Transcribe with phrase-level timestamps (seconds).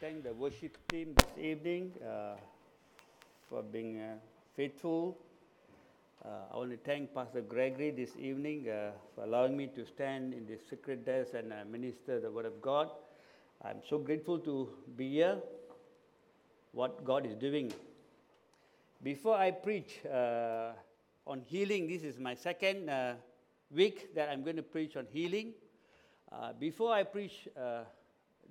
[0.00, 2.36] thank the worship team this evening uh,
[3.48, 4.14] for being uh,
[4.54, 5.18] faithful.
[6.24, 10.34] Uh, I want to thank Pastor Gregory this evening uh, for allowing me to stand
[10.34, 12.90] in this secret desk and uh, minister the Word of God.
[13.64, 15.38] I'm so grateful to be here,
[16.70, 17.72] what God is doing.
[19.02, 20.74] Before I preach uh,
[21.26, 22.88] on healing, this is my second
[23.72, 25.54] week that I'm going to preach on healing.
[26.60, 27.48] Before I preach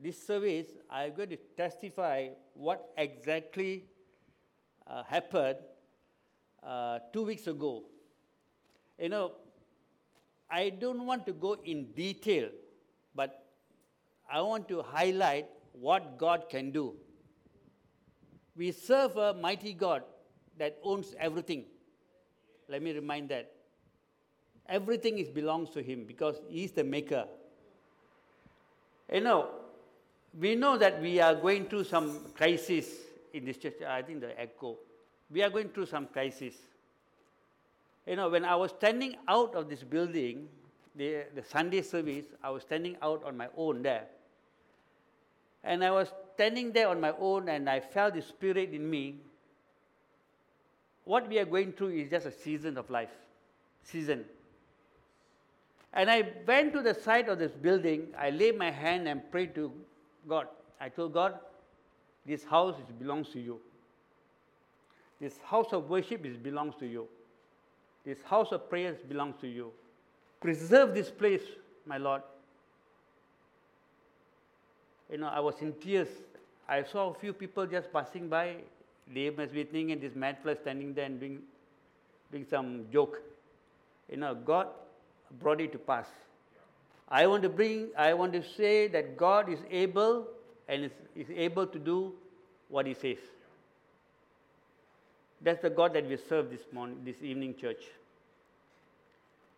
[0.02, 3.86] this service, I'm going to testify what exactly
[4.86, 5.58] uh, happened
[6.64, 7.84] uh, two weeks ago.
[9.00, 9.32] You know,
[10.50, 12.50] I don't want to go in detail,
[13.16, 13.44] but
[14.32, 16.96] I want to highlight what God can do.
[18.56, 20.04] We serve a mighty God
[20.58, 21.66] that owns everything.
[22.68, 23.52] Let me remind that.
[24.68, 27.26] Everything is belongs to him because he is the maker.
[29.12, 29.48] You know,
[30.40, 32.88] we know that we are going through some crisis
[33.34, 33.82] in this church.
[33.88, 34.78] I think the echo.
[35.32, 36.54] We are going through some crisis.
[38.06, 40.48] You know, when I was standing out of this building,
[40.96, 44.06] the, the Sunday service, I was standing out on my own there.
[45.64, 49.16] And I was standing there on my own and I felt the spirit in me.
[51.04, 53.10] What we are going through is just a season of life.
[53.84, 54.24] Season.
[55.94, 59.56] And I went to the side of this building, I laid my hand and prayed
[59.56, 59.72] to
[60.28, 60.48] God.
[60.80, 61.40] I told God,
[62.26, 63.60] this house belongs to you.
[65.20, 67.08] This house of worship belongs to you.
[68.06, 69.72] This house of prayers belongs to you.
[70.40, 71.42] Preserve this place,
[71.86, 72.22] my Lord.
[75.12, 76.10] You know, I was in tears.
[76.70, 78.58] I saw a few people just passing by.
[79.14, 81.40] They must be thinking and this mad flesh standing there and doing,
[82.32, 83.22] doing some joke.
[84.12, 84.68] You know, God
[85.40, 86.08] brought it to pass.
[87.10, 90.28] I want to bring, I want to say that God is able
[90.68, 92.14] and is, is able to do
[92.68, 93.18] what He says.
[95.42, 97.84] That's the God that we serve this morning, this evening, church.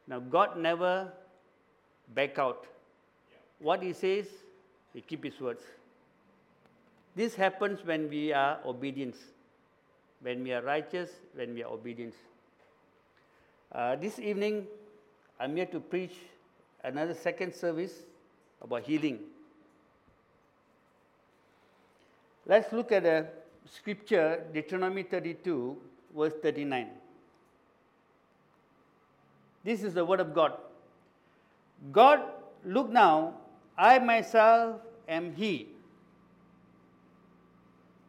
[0.08, 1.12] Now, God never
[2.14, 2.66] back out.
[3.60, 4.28] What He says,
[4.94, 5.64] He keep His words.
[7.16, 9.16] This happens when we are obedient,
[10.22, 12.14] when we are righteous, when we are obedient.
[13.72, 14.68] Uh, this evening,
[15.40, 16.14] I'm here to preach
[16.84, 17.94] another second service
[18.62, 19.20] about healing.
[22.46, 23.28] Let's look at the
[23.72, 25.78] scripture, Deuteronomy 32,
[26.16, 26.88] verse 39.
[29.64, 30.54] This is the word of God.
[31.92, 32.22] God,
[32.66, 33.36] look now,
[33.78, 35.68] I myself am He.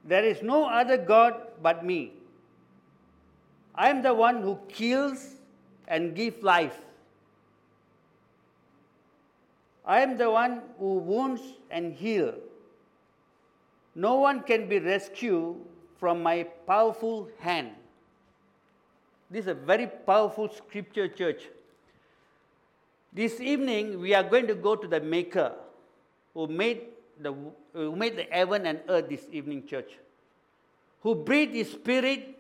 [0.05, 2.13] There is no other God but me.
[3.75, 5.37] I am the one who kills
[5.87, 6.79] and gives life.
[9.91, 12.39] I am the one who wounds and heals.
[13.97, 15.57] No one can be rescued
[15.99, 17.73] from my powerful hand.
[19.29, 21.43] This is a very powerful scripture, church.
[23.13, 25.55] This evening, we are going to go to the Maker
[26.35, 26.83] who made
[27.19, 27.35] the,
[27.73, 29.99] who made the heaven and earth this evening, church.
[31.01, 32.39] Who breathed his spirit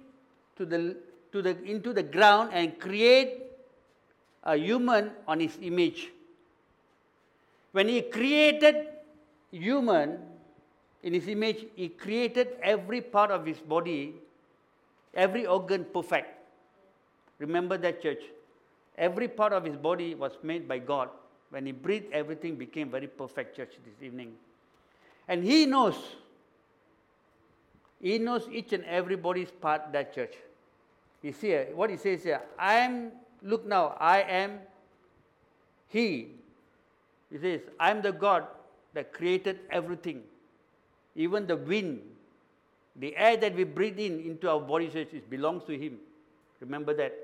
[0.54, 0.96] to the,
[1.32, 3.42] to the, into the ground and create
[4.44, 6.12] a human on his image.
[7.72, 8.88] When he created
[9.50, 10.18] human
[11.02, 14.14] in his image, he created every part of his body,
[15.14, 16.36] every organ perfect.
[17.38, 18.22] Remember that, church.
[18.98, 21.08] Every part of his body was made by God.
[21.50, 24.34] When he breathed, everything became very perfect, church, this evening.
[25.26, 25.96] And he knows,
[28.00, 30.34] he knows each and everybody's part that church.
[31.22, 34.58] You see, what he says here, I am, look now, I am
[35.88, 36.39] he
[37.30, 38.46] he says, I am the God
[38.94, 40.22] that created everything,
[41.14, 42.02] even the wind,
[42.96, 45.98] the air that we breathe in into our bodies, it belongs to Him.
[46.60, 47.16] Remember that.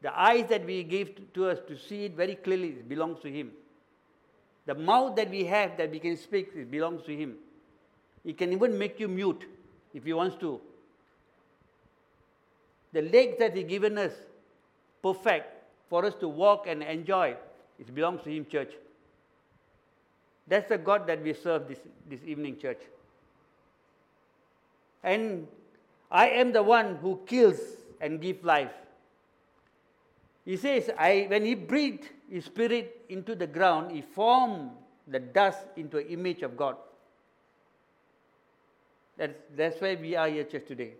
[0.00, 3.30] The eyes that we give to us to see it very clearly it belongs to
[3.30, 3.52] Him.
[4.66, 7.34] The mouth that we have that we can speak it belongs to Him.
[8.24, 9.44] He can even make you mute
[9.92, 10.60] if He wants to.
[12.92, 14.12] The legs that He given us,
[15.02, 17.36] perfect for us to walk and enjoy
[17.78, 18.72] it belongs to Him, church.
[20.46, 21.78] That's the God that we serve this,
[22.08, 22.80] this evening, church.
[25.02, 25.46] And
[26.10, 27.58] I am the one who kills
[28.00, 28.72] and gives life.
[30.44, 34.70] He says, I, when He breathed His Spirit into the ground, He formed
[35.06, 36.76] the dust into an image of God.
[39.16, 40.92] That's, that's why we are here, church, today.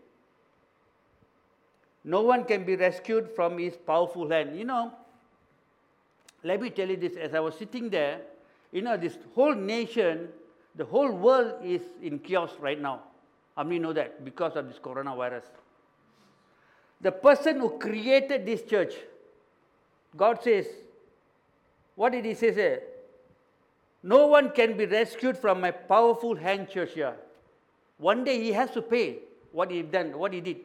[2.04, 4.56] No one can be rescued from His powerful hand.
[4.56, 4.92] You know,
[6.44, 8.20] let me tell you this as I was sitting there,
[8.72, 10.28] you know, this whole nation
[10.74, 13.00] The whole world is in chaos right now.
[13.56, 14.24] How many know that?
[14.24, 15.42] Because of this coronavirus.
[17.00, 18.94] The person who created this church,
[20.16, 20.66] God says,
[21.94, 22.54] what did he say?
[22.54, 22.80] say?
[24.02, 27.14] No one can be rescued from my powerful hand church here.
[27.98, 29.18] One day he has to pay
[29.52, 30.56] what he done, what he did.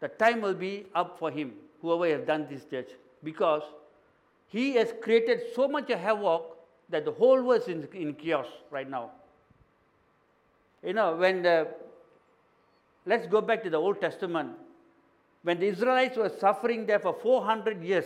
[0.00, 2.90] The time will be up for him, whoever has done this church,
[3.22, 3.62] because
[4.48, 6.56] he has created so much havoc
[6.88, 9.10] that the whole world is in, in chaos right now.
[10.84, 11.68] You know, when the,
[13.06, 14.52] let's go back to the Old Testament.
[15.42, 18.04] When the Israelites were suffering there for 400 years,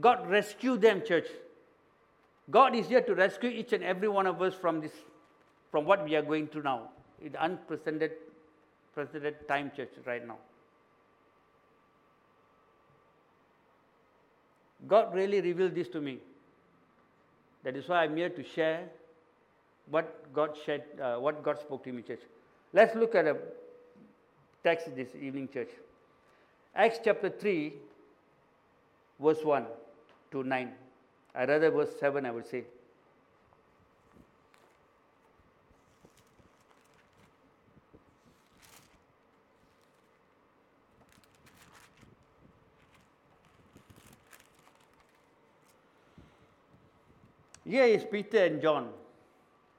[0.00, 1.26] God rescued them, church.
[2.50, 4.92] God is here to rescue each and every one of us from this,
[5.70, 6.88] from what we are going through now.
[7.22, 8.12] In unprecedented,
[8.96, 10.38] unprecedented time, church, right now.
[14.88, 16.18] God really revealed this to me.
[17.64, 18.88] That is why I'm here to share
[19.88, 22.20] what God shared, uh, what God spoke to me, church.
[22.72, 23.36] Let's look at a
[24.64, 25.70] text this evening, church.
[26.74, 27.74] Acts chapter 3,
[29.20, 29.66] verse 1
[30.32, 30.72] to 9.
[31.34, 32.64] I rather verse 7, I would say.
[47.72, 48.90] Here is Peter and John.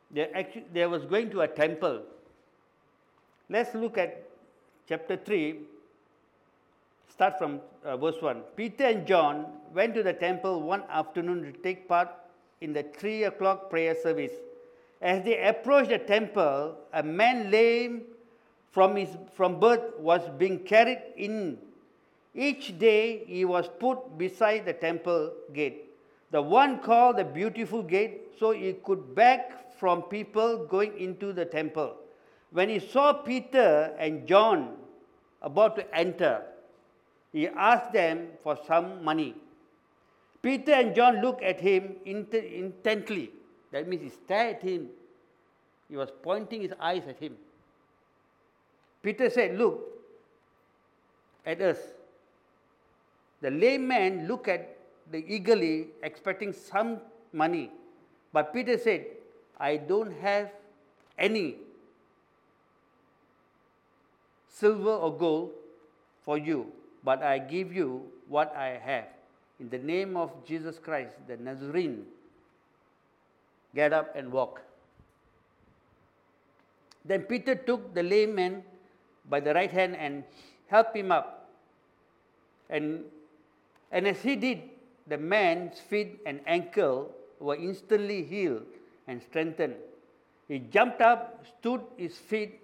[0.09, 2.01] They, actually, they was going to a temple.
[3.51, 4.27] Let's look at
[4.89, 5.59] chapter 3,
[7.07, 8.41] start from uh, verse 1.
[8.55, 9.45] Peter and John
[9.75, 12.09] went to the temple one afternoon to take part
[12.61, 14.31] in the 3 o'clock prayer service.
[14.99, 18.01] As they approached the temple, a man lame
[18.71, 21.59] from, his, from birth was being carried in.
[22.33, 25.92] Each day he was put beside the temple gate
[26.33, 29.41] the one called the beautiful gate, so he could beg
[29.77, 31.95] from people going into the temple.
[32.49, 34.73] When he saw Peter and John
[35.43, 36.41] about to enter,
[37.31, 39.35] he asked them for some money.
[40.41, 43.29] Peter and John looked at him int- intently.
[43.71, 44.89] That means he stared at him.
[45.87, 47.37] He was pointing his eyes at him.
[49.03, 49.81] Peter said, Look
[51.45, 51.77] at us.
[53.41, 54.72] The lame man looked at
[55.19, 56.99] eagerly expecting some
[57.31, 57.71] money.
[58.31, 59.05] But Peter said,
[59.59, 60.51] I don't have
[61.17, 61.55] any
[64.49, 65.51] silver or gold
[66.21, 66.71] for you,
[67.03, 69.05] but I give you what I have.
[69.59, 72.05] In the name of Jesus Christ, the Nazarene,
[73.75, 74.61] get up and walk.
[77.05, 78.63] Then Peter took the lame man
[79.29, 80.23] by the right hand and
[80.67, 81.49] helped him up.
[82.69, 83.03] And,
[83.91, 84.72] and as he did,
[85.07, 88.65] the man's feet and ankle were instantly healed
[89.07, 89.75] and strengthened.
[90.47, 92.59] He jumped up, stood his feet,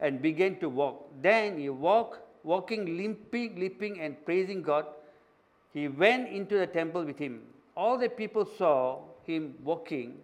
[0.00, 1.08] and began to walk.
[1.22, 4.86] Then he walked, walking, limping, leaping, and praising God.
[5.72, 7.42] He went into the temple with him.
[7.76, 10.18] All the people saw him walking,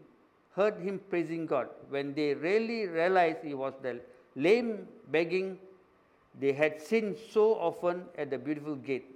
[0.55, 1.69] heard him praising God.
[1.89, 4.01] When they really realized he was the
[4.37, 5.59] lame begging
[6.39, 9.07] they had seen so often at the beautiful gate,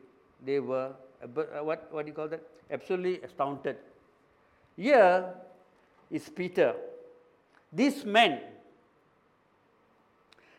[0.45, 0.93] they were
[1.33, 2.43] what, what do you call that?
[2.71, 3.77] Absolutely astounded.
[4.77, 5.27] Here
[6.11, 6.75] is Peter.
[7.73, 8.41] This man,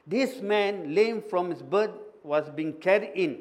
[0.05, 1.91] this man, lame from his birth,
[2.23, 3.39] was being carried in.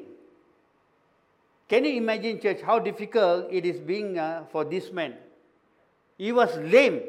[1.67, 5.15] Can you imagine, church, how difficult it is being uh, for this man?
[6.17, 7.01] He was lame.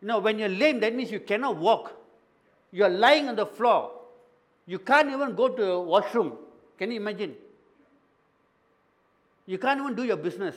[0.00, 1.92] You know, when you're lame, that means you cannot walk.
[2.70, 3.92] You are lying on the floor.
[4.66, 6.34] You can't even go to a washroom.
[6.78, 7.34] Can you imagine?
[9.48, 10.54] You can't even do your business.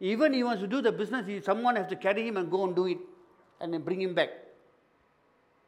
[0.00, 2.74] Even he wants to do the business, someone has to carry him and go and
[2.74, 2.98] do it
[3.60, 4.30] and then bring him back.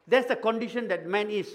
[0.05, 1.49] That's the condition that man is.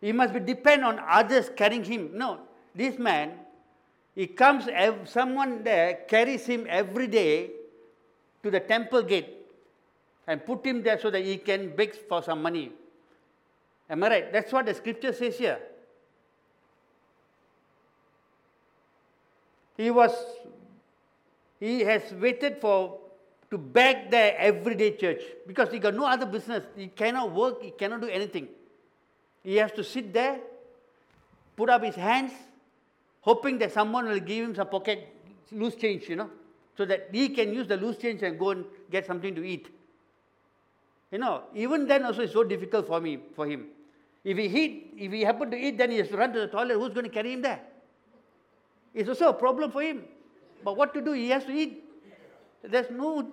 [0.00, 2.10] He must be depend on others carrying him.
[2.14, 2.40] No,
[2.74, 3.32] this man,
[4.14, 4.66] he comes,
[5.04, 7.50] someone there carries him every day
[8.42, 9.28] to the temple gate
[10.26, 12.72] and put him there so that he can beg for some money.
[13.90, 14.32] Am I right?
[14.32, 15.58] That's what the scripture says here.
[19.76, 20.12] He was,
[21.60, 22.98] he has waited for,
[23.50, 26.64] to beg the everyday church because he got no other business.
[26.76, 28.48] He cannot work, he cannot do anything.
[29.44, 30.40] He has to sit there,
[31.56, 32.32] put up his hands,
[33.20, 35.08] hoping that someone will give him some pocket
[35.52, 36.30] loose change, you know,
[36.76, 39.68] so that he can use the loose change and go and get something to eat.
[41.12, 43.66] You know, even then also it's so difficult for me, for him.
[44.24, 46.48] If he eat, if he happen to eat, then he has to run to the
[46.48, 46.74] toilet.
[46.74, 47.60] Who's going to carry him there?
[48.96, 50.04] It's also a problem for him.
[50.64, 51.12] But what to do?
[51.12, 51.84] He has to eat.
[52.62, 53.30] There's no,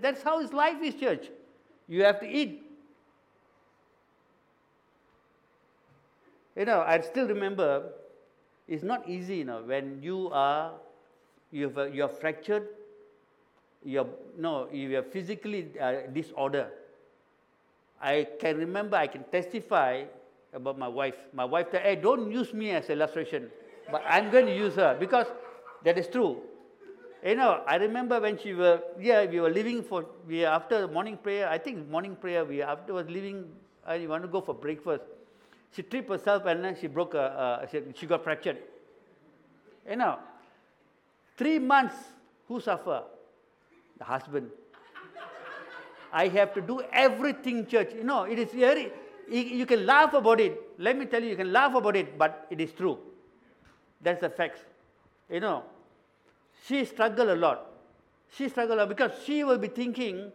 [0.00, 1.26] that's how his life is, church.
[1.86, 2.62] You have to eat.
[6.56, 7.92] You know, I still remember
[8.66, 10.72] it's not easy, you know, when you are,
[11.52, 12.66] you've, you're fractured,
[13.84, 16.70] you're, no, you are physically uh, disorder.
[18.00, 20.04] I can remember, I can testify
[20.54, 21.14] about my wife.
[21.34, 23.50] My wife said, hey, don't use me as illustration,
[23.90, 25.26] but I'm going to use her because
[25.84, 26.38] that is true.
[27.24, 31.16] You know, I remember when she were, yeah, we were leaving for, we after morning
[31.16, 33.46] prayer, I think morning prayer, we were afterwards leaving,
[33.86, 35.02] I want to go for breakfast.
[35.74, 38.58] She tripped herself and then she broke, a, uh, she, she got fractured.
[39.88, 40.18] You know,
[41.36, 41.96] three months,
[42.48, 43.02] who suffer?
[43.98, 44.50] The husband.
[46.12, 47.92] I have to do everything, church.
[47.94, 48.92] You know, it is very,
[49.28, 50.60] you can laugh about it.
[50.78, 52.98] Let me tell you, you can laugh about it, but it is true.
[54.00, 54.60] That's the facts.
[55.30, 55.64] You know,
[56.66, 57.66] she struggled a lot.
[58.32, 60.30] She struggled a lot because she will be thinking,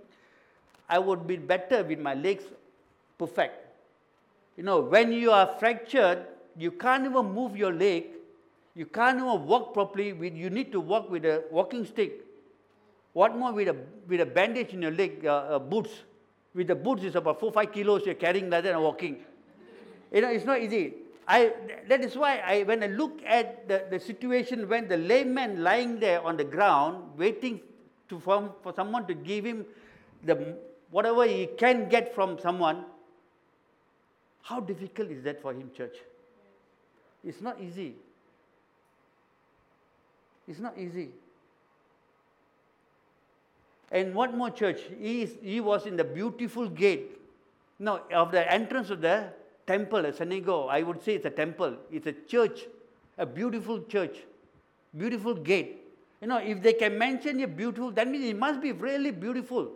[0.90, 2.44] I would be better with my legs
[3.18, 3.68] perfect.
[4.58, 6.26] You know, when you are fractured,
[6.58, 8.06] you can't even move your leg.
[8.76, 10.14] You can't even walk properly.
[10.14, 12.26] With, you need to walk with a walking stick.
[13.14, 13.76] What more with a,
[14.08, 15.92] with a bandage in your leg, uh, uh, boots.
[16.54, 19.18] With the boots, it's about four, five kilos you're carrying rather than walking.
[20.12, 20.94] You know, it's not easy.
[21.28, 21.54] I,
[21.88, 26.00] that is why I, when I look at the, the situation when the layman lying
[26.00, 27.62] there on the ground, waiting
[28.10, 29.66] to, for, for someone to give him
[30.24, 30.56] the,
[30.90, 32.86] whatever he can get from someone,
[34.42, 35.96] how difficult is that for him, church?
[37.24, 37.96] It's not easy.
[40.48, 41.10] It's not easy.
[43.92, 44.82] And what more, church?
[45.00, 47.20] He, is, he was in the beautiful gate.
[47.78, 49.30] Now, of the entrance of the
[49.72, 50.70] temple, a synagogue.
[50.70, 51.78] I would say it's a temple.
[51.92, 52.68] It's a church,
[53.18, 54.18] a beautiful church,
[55.04, 55.78] beautiful gate.
[56.22, 59.72] You know, if they can mention a beautiful, that means it must be really beautiful.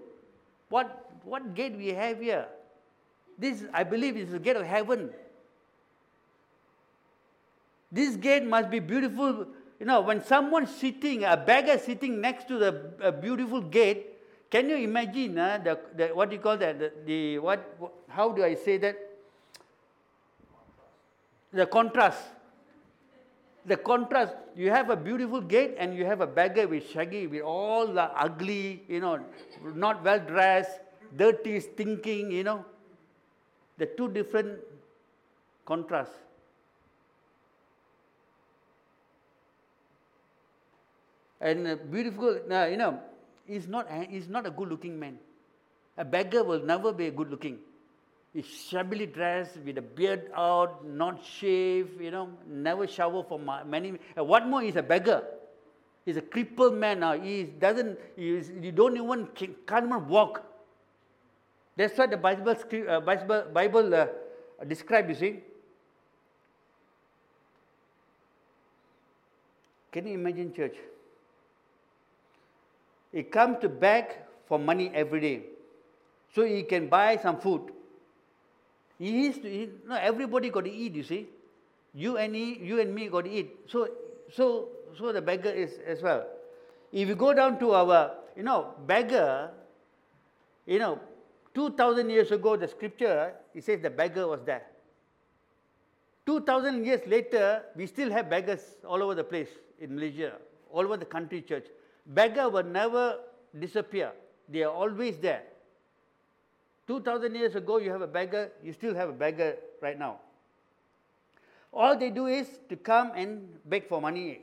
[0.70, 2.46] What, what gate we have here?
[3.38, 5.10] This, I believe, is the gate of heaven.
[7.92, 9.48] This gate must be beautiful.
[9.80, 14.12] You know, when someone sitting, a beggar sitting next to the beautiful gate,
[14.50, 16.80] can you imagine uh, the, the, what do you call that?
[16.80, 17.60] The, the what,
[18.08, 19.05] how do I say that?
[21.56, 22.22] The contrast.
[23.66, 27.42] The contrast, you have a beautiful gate and you have a beggar with shaggy, with
[27.42, 29.20] all the ugly, you know,
[29.74, 30.80] not well dressed,
[31.18, 32.64] dirty, stinking, you know.
[33.78, 34.60] The two different
[35.66, 36.14] contrasts.
[41.42, 43.00] And beautiful, uh, you know,
[43.48, 45.18] he's not, he's not a good looking man.
[45.98, 47.60] A beggar will never be good looking
[48.36, 53.94] is shabbily dressed with a beard out, not shaved, you know, never shower for many.
[54.16, 54.62] What more?
[54.62, 55.24] He's a beggar.
[56.06, 57.14] He's a crippled man now.
[57.14, 57.98] He doesn't.
[58.18, 59.28] He don't even
[59.66, 60.44] can't even walk.
[61.78, 62.56] That's what the Bible
[62.90, 64.08] uh, Bible, Bible uh,
[64.68, 65.10] describes.
[65.10, 65.40] You see.
[69.94, 70.76] Can you imagine, church?
[73.14, 74.08] He comes to beg
[74.46, 75.44] for money every day,
[76.34, 77.72] so he can buy some food.
[78.98, 79.88] He is to eat.
[79.88, 81.28] No, everybody got to eat, you see.
[81.94, 83.56] You and he, you and me got to eat.
[83.68, 83.90] So,
[84.34, 86.26] so, so the beggar is as well.
[86.92, 89.52] If you go down to our, you know, beggar,
[90.66, 91.00] you know,
[91.54, 94.64] 2,000 years ago, the scripture, it says the beggar was there.
[96.26, 99.50] 2,000 years later, we still have beggars all over the place
[99.80, 100.34] in Malaysia,
[100.72, 101.68] all over the country church.
[102.08, 103.20] Beggar will never
[103.58, 104.12] disappear.
[104.50, 105.44] They are always there.
[106.88, 110.20] 2,000 years ago, you have a beggar, you still have a beggar right now.
[111.74, 114.42] All they do is to come and beg for money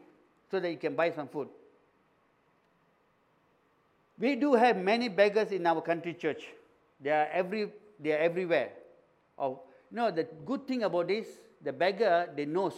[0.51, 1.49] so that you can buy some food.
[4.19, 6.47] We do have many beggars in our country church.
[7.01, 8.71] They are, every, they are everywhere.
[9.39, 11.27] Oh, you know, the good thing about this,
[11.63, 12.75] the beggar, they knows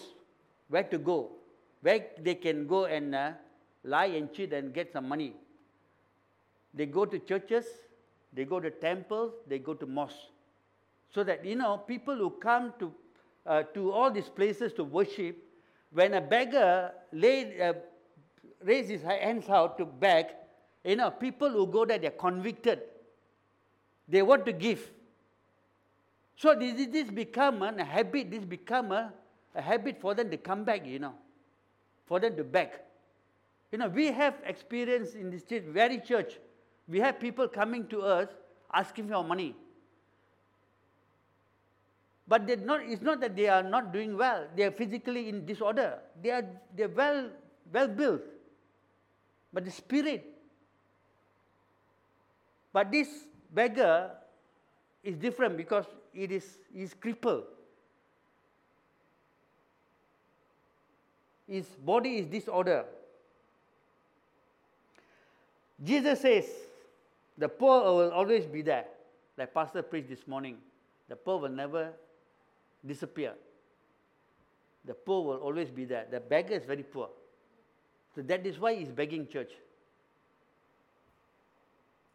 [0.68, 1.30] where to go,
[1.82, 3.32] where they can go and uh,
[3.82, 5.34] lie and cheat and get some money.
[6.72, 7.66] They go to churches,
[8.34, 10.28] they go to temples, they go to mosques.
[11.14, 12.92] So that, you know, people who come to,
[13.46, 15.36] uh, to all these places to worship,
[15.92, 17.74] when a beggar lay, uh,
[18.66, 20.26] his hands out to beg,
[20.84, 22.80] you know, people who go there, they're convicted.
[24.08, 24.90] They want to give.
[26.36, 29.12] So this, this become a habit, this become a,
[29.54, 31.14] a habit for them to come back, you know,
[32.06, 32.70] for them to beg.
[33.70, 36.38] You know, we have experience in this church, very church,
[36.88, 38.28] we have people coming to us
[38.72, 39.54] asking for money.
[42.26, 44.46] But not, it's not that they are not doing well.
[44.56, 45.98] They are physically in disorder.
[46.22, 47.30] They are they're well,
[47.72, 48.22] well built.
[49.54, 50.24] but the spirit.
[52.72, 53.08] But this
[53.54, 54.10] beggar
[55.04, 57.44] is different because it is is crippled.
[61.46, 62.84] His body is disorder.
[65.82, 66.46] Jesus says,
[67.38, 68.84] the poor will always be there.
[69.36, 70.58] Like Pastor preached this morning,
[71.08, 71.92] the poor will never
[72.86, 73.34] disappear.
[74.84, 76.06] The poor will always be there.
[76.10, 77.08] The beggar is very poor.
[78.14, 79.50] So that is why he's begging church.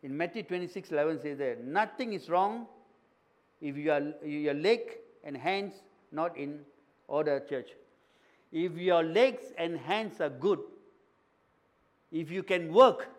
[0.01, 2.67] In Matthew 26 11 says that nothing is wrong
[3.59, 4.79] if your, your leg
[5.23, 5.73] and hands
[6.11, 6.61] not in
[7.07, 7.69] order, church.
[8.51, 10.59] If your legs and hands are good,
[12.11, 13.09] if you can work,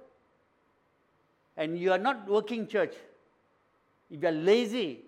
[1.61, 2.95] and you are not working church,
[4.11, 5.00] if you are lazy,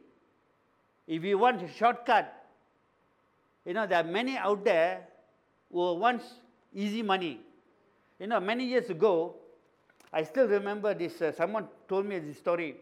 [1.06, 2.44] if you want a shortcut,
[3.64, 5.00] you know, there are many out there
[5.72, 6.20] who want
[6.74, 7.40] easy money.
[8.20, 9.34] You know, many years ago,
[10.12, 12.76] I still remember this, uh, someone told me this story.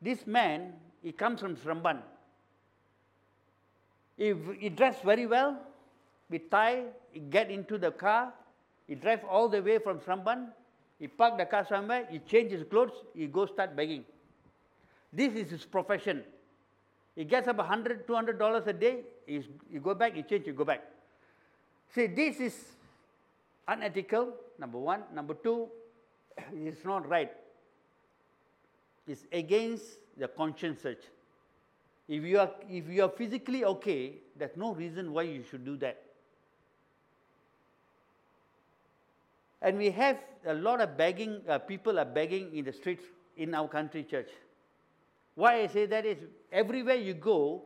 [0.00, 1.98] This man, he comes from Seremban.
[4.16, 5.58] He, he dressed very well,
[6.30, 8.32] with tie, he get into the car,
[8.86, 10.50] he drive all the way from Seremban,
[10.98, 14.04] he park the car somewhere, he change his clothes, he goes start begging.
[15.12, 16.22] This is his profession.
[17.14, 19.42] He gets up 100 $200 a day, he
[19.82, 20.82] go back, he change, he go back.
[21.94, 22.54] See, this is
[23.66, 25.02] unethical, number one.
[25.14, 25.68] Number two,
[26.54, 27.32] it's not right.
[29.06, 29.84] It's against
[30.16, 31.02] the conscience search.
[32.08, 35.76] If you, are, if you are physically okay, there's no reason why you should do
[35.78, 36.02] that.
[39.66, 43.02] And we have a lot of begging, uh, people are begging in the streets
[43.36, 44.28] in our country church.
[45.34, 46.18] Why I say that is
[46.52, 47.64] everywhere you go,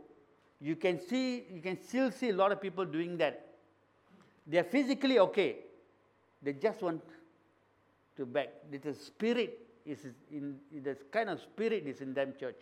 [0.62, 3.48] you can see, you can still see a lot of people doing that.
[4.46, 5.56] They are physically okay.
[6.42, 7.02] They just want
[8.16, 8.48] to beg.
[8.70, 9.98] The spirit is
[10.32, 12.56] in, the kind of spirit is in them church.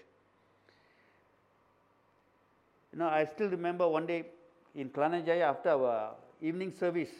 [2.93, 4.25] You know, I still remember one day
[4.75, 7.11] in Kelana Jaya after our evening service,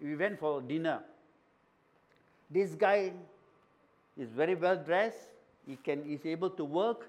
[0.00, 1.00] we went for dinner.
[2.50, 3.12] This guy
[4.16, 5.18] is very well dressed.
[5.66, 7.08] He can is able to work,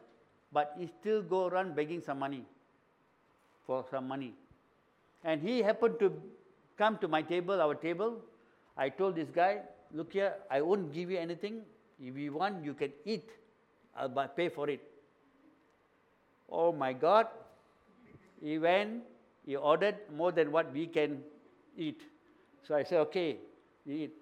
[0.52, 2.44] but he still go around begging some money
[3.66, 4.34] for some money.
[5.24, 6.14] And he happened to
[6.78, 8.18] come to my table, our table.
[8.78, 9.60] I told this guy,
[9.94, 11.62] look here, I won't give you anything.
[12.02, 13.30] If you want, you can eat.
[13.96, 14.82] I'll pay for it.
[16.50, 17.28] Oh my God.
[18.42, 19.04] He went,
[19.46, 21.22] he ordered more than what we can
[21.78, 22.02] eat.
[22.68, 23.38] So I said, okay,
[23.88, 24.14] eat.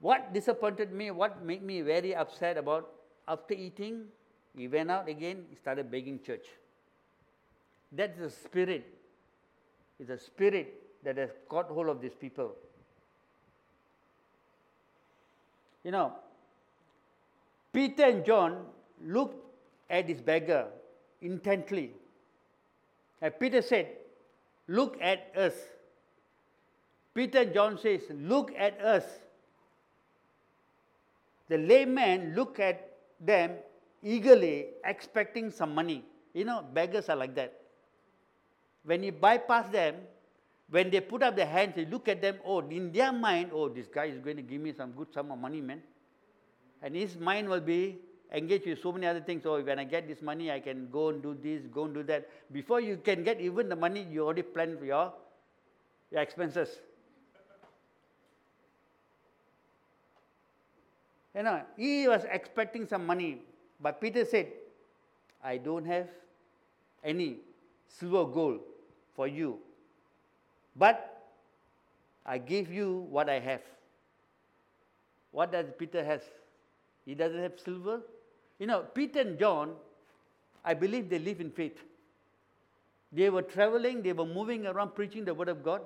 [0.00, 2.88] What disappointed me, what made me very upset about
[3.26, 4.04] after eating,
[4.56, 6.46] he went out again, he started begging church.
[7.90, 8.86] That's the spirit.
[9.98, 12.54] It's a spirit that has caught hold of these people.
[15.84, 16.12] You know,
[17.72, 18.66] Peter and John
[19.04, 19.36] looked
[19.90, 20.66] at this beggar
[21.20, 21.92] intently.
[23.20, 23.88] And Peter said,
[24.68, 25.54] Look at us.
[27.18, 29.02] Peter John says, Look at us.
[31.48, 33.56] The layman look at them
[34.04, 36.04] eagerly, expecting some money.
[36.32, 37.60] You know, beggars are like that.
[38.84, 39.96] When you bypass them,
[40.70, 43.68] when they put up their hands, you look at them, oh, in their mind, oh,
[43.68, 45.82] this guy is going to give me some good sum of money, man.
[46.82, 47.98] And his mind will be
[48.32, 49.44] engaged with so many other things.
[49.44, 52.04] Oh, when I get this money, I can go and do this, go and do
[52.04, 52.28] that.
[52.52, 55.12] Before you can get even the money, you already planned for your,
[56.12, 56.78] your expenses.
[61.38, 63.42] You know, he was expecting some money,
[63.80, 64.48] but Peter said,
[65.42, 66.08] I don't have
[67.04, 67.36] any
[67.86, 68.58] silver gold
[69.14, 69.60] for you,
[70.74, 71.30] but
[72.26, 73.60] I give you what I have.
[75.30, 76.22] What does Peter has?
[77.06, 78.00] He doesn't have silver.
[78.58, 79.74] You know, Peter and John,
[80.64, 81.78] I believe they live in faith.
[83.12, 85.82] They were traveling, they were moving around preaching the word of God.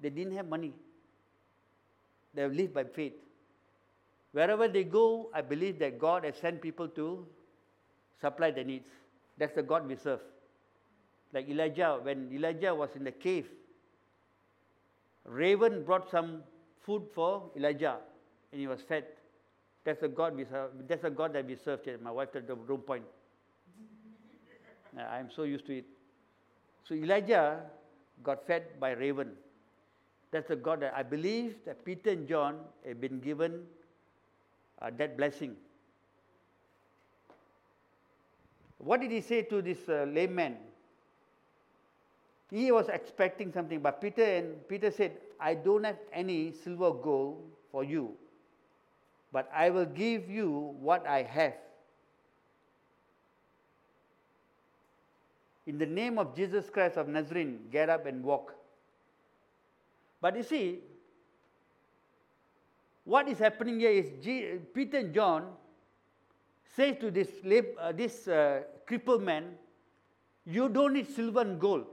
[0.00, 0.72] They didn't have money.
[2.32, 3.12] They lived by faith.
[4.32, 7.26] Wherever they go, I believe that God has sent people to
[8.20, 8.88] supply their needs.
[9.38, 10.20] That's the God we serve.
[11.32, 13.46] Like Elijah, when Elijah was in the cave,
[15.24, 16.42] raven brought some
[16.80, 17.96] food for Elijah,
[18.50, 19.04] and he was fed.
[19.84, 20.70] That's the God we serve.
[20.88, 21.80] That's the God that we serve.
[22.02, 23.04] My wife told the room point.
[24.98, 25.84] I'm so used to it.
[26.88, 27.60] So Elijah
[28.22, 29.30] got fed by raven.
[30.30, 33.62] That's the God that I believe that Peter and John have been given
[34.82, 35.56] uh, that blessing.
[38.78, 40.56] What did he say to this uh, layman?
[42.50, 47.42] He was expecting something, but Peter and Peter said, I don't have any silver gold
[47.70, 48.12] for you,
[49.32, 51.54] but I will give you what I have.
[55.66, 58.54] In the name of Jesus Christ of Nazarene, get up and walk.
[60.20, 60.80] But you see,
[63.04, 65.48] what is happening here is G- Peter and John
[66.76, 67.28] say to this,
[67.80, 69.54] uh, this uh, crippled man,
[70.44, 71.86] you don't need silver and gold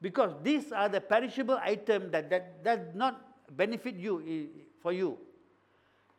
[0.00, 3.20] because these are the perishable items that, that does not
[3.56, 4.48] benefit you
[4.80, 5.18] for you.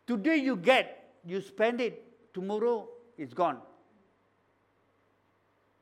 [0.05, 3.57] Today you get, you spend it, tomorrow it's gone.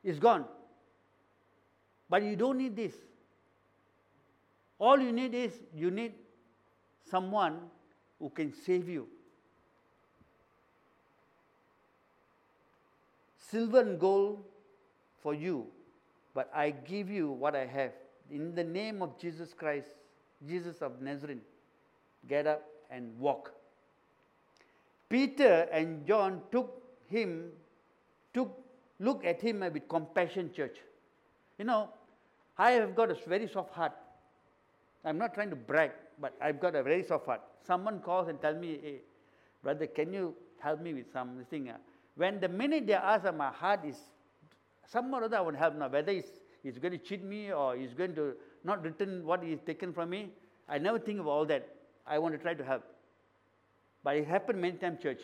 [0.04, 0.46] It's gone.
[2.10, 2.94] But you don't need this.
[4.80, 6.14] All you need is you need
[7.10, 7.60] someone
[8.22, 9.08] who can save you.
[13.50, 14.42] Silver and gold
[15.22, 15.68] for you
[16.34, 17.92] but I give you what I have.
[18.30, 19.90] In the name of Jesus Christ,
[20.48, 21.40] Jesus of Nazareth,
[22.28, 23.54] get up and walk.
[25.10, 27.50] Peter and John took him,
[28.34, 28.58] took,
[29.00, 30.78] look at him with compassion, church.
[31.58, 31.90] You know,
[32.58, 33.92] I have got a very soft heart.
[35.04, 37.42] I'm not trying to brag, but I've got a very soft heart.
[37.66, 39.02] Someone calls and tell me, hey,
[39.64, 41.70] brother, can you help me with something?
[41.70, 41.78] Ah?
[42.16, 43.98] When the minute they ask, ah, my heart is
[44.88, 45.88] some or other I would help now.
[45.88, 46.32] Whether he's,
[46.62, 50.12] he's going to cheat me or he's going to not return what he's taken from
[50.12, 50.30] me,
[50.70, 51.68] I never think of all that.
[52.06, 52.84] I want to try to help.
[54.04, 55.22] But it happened many times, church.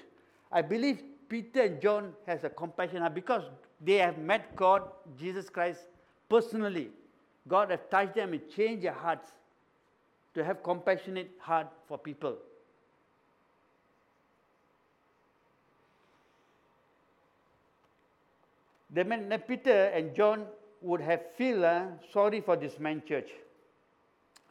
[0.51, 3.43] I believe Peter and John has a compassion ah, because
[3.81, 4.83] they have met God,
[5.19, 5.81] Jesus Christ,
[6.29, 6.89] personally.
[7.47, 9.31] God has touched them and changed their hearts
[10.37, 12.35] to have compassionate heart for people.
[18.93, 20.45] The man, Peter and John
[20.81, 23.29] would have feel uh, sorry for this man church.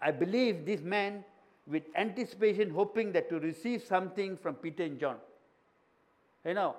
[0.02, 1.24] I believe this man
[1.68, 5.16] with anticipation hoping that to receive something from Peter and John.
[6.44, 6.74] You know,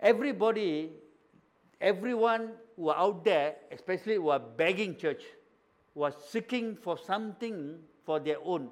[0.00, 0.92] everybody,
[1.82, 5.22] everyone who are out there, especially who are begging church,
[5.94, 8.70] who are seeking for something for their own,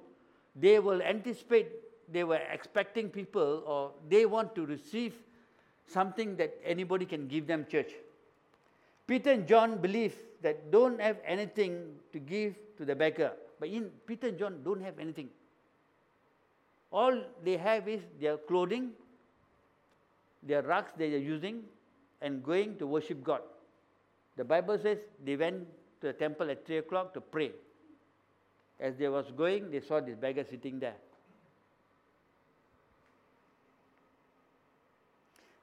[0.64, 1.66] they will anticipate,
[2.10, 5.12] they were expecting people or they want to receive
[5.86, 7.92] something that anybody can give them church.
[9.06, 11.74] Peter and John believe that don't have anything
[12.14, 13.32] to give to the beggar.
[13.60, 15.28] But in Peter and John don't have anything.
[16.90, 18.92] All they have is their clothing,
[20.42, 21.62] their rugs they are using,
[22.22, 23.42] and going to worship God.
[24.36, 25.66] The Bible says they went
[26.00, 27.52] to the temple at 3 o'clock to pray.
[28.78, 30.96] As they was going, they saw this beggar sitting there.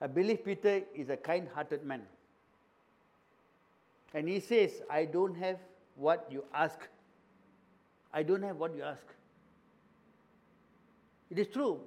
[0.01, 2.01] I believe Peter is a kind hearted man.
[4.13, 5.57] And he says, I don't have
[5.95, 6.77] what you ask.
[8.13, 9.05] I don't have what you ask.
[11.29, 11.79] It is true.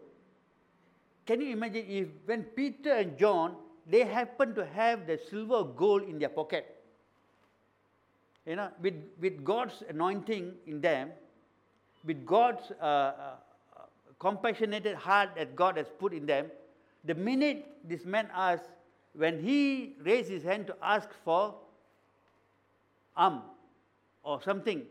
[1.26, 3.56] Can you imagine if when Peter and John,
[3.88, 6.75] they happen to have the silver gold in their pocket,
[8.46, 11.10] you know, with, with God's anointing in them,
[12.04, 13.12] with God's uh, uh,
[14.20, 16.46] compassionate heart that God has put in them,
[17.04, 18.68] the minute this man asks,
[19.14, 21.54] when he raised his hand to ask for
[23.16, 23.42] arm
[24.22, 24.82] or something.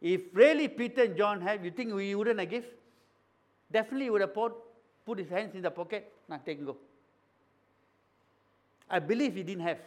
[0.00, 2.64] If really Peter and John had, you think he wouldn't have give?
[3.70, 4.54] Definitely he would have put,
[5.04, 6.76] put his hands in the pocket, now take and go.
[8.88, 9.78] I believe he didn't have.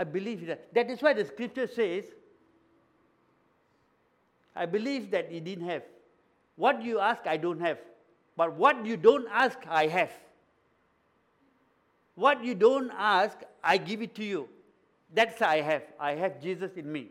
[0.00, 0.72] I believe that.
[0.72, 2.04] That is why the scripture says,
[4.56, 5.82] I believe that he didn't have.
[6.56, 7.76] What you ask, I don't have.
[8.34, 10.10] But what you don't ask, I have.
[12.14, 14.48] What you don't ask, I give it to you.
[15.12, 15.82] That's I have.
[15.98, 17.08] I have Jesus in me.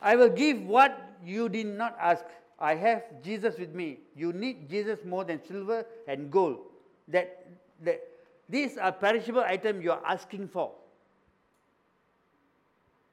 [0.00, 2.24] I will give what you did not ask.
[2.58, 3.98] I have Jesus with me.
[4.16, 6.60] You need Jesus more than silver and gold.
[7.08, 7.46] That,
[7.82, 8.11] that
[8.52, 10.72] these are perishable items you are asking for.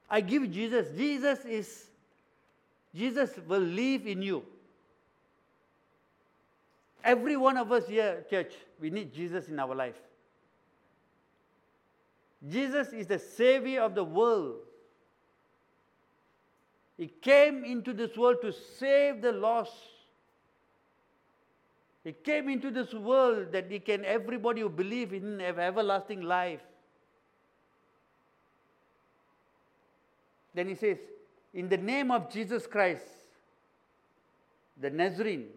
[0.10, 0.90] I give Jesus.
[0.98, 1.86] Jesus is
[2.94, 4.44] Jesus will live in you.
[7.06, 9.96] Every one of us here, church, we need Jesus in our life.
[12.50, 14.58] Jesus is the Savior of the world.
[16.98, 19.72] He came into this world to save the lost.
[22.10, 26.62] He came into this world that he can everybody who believe in have everlasting life.
[30.56, 30.98] Then he says,
[31.54, 33.06] In the name of Jesus Christ,
[34.82, 35.50] the Nazarene,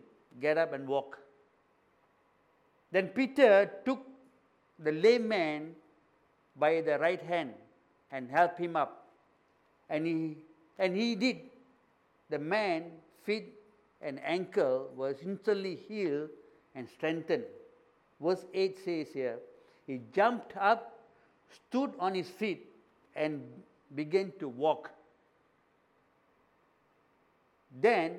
[0.42, 1.16] get up and walk.
[2.90, 4.04] Then Peter took
[4.78, 5.74] the lame man
[6.54, 7.54] by the right hand
[8.10, 9.06] and helped him up.
[9.88, 10.36] And he
[10.78, 11.38] And he did.
[12.28, 12.92] The man,
[13.24, 13.54] feet
[14.02, 16.28] and ankle, was instantly healed
[16.74, 17.44] and strengthened.
[18.20, 19.38] Verse 8 says here,
[19.86, 21.00] he jumped up,
[21.50, 22.66] stood on his feet,
[23.14, 23.42] and
[23.94, 24.90] began to walk.
[27.80, 28.18] Then,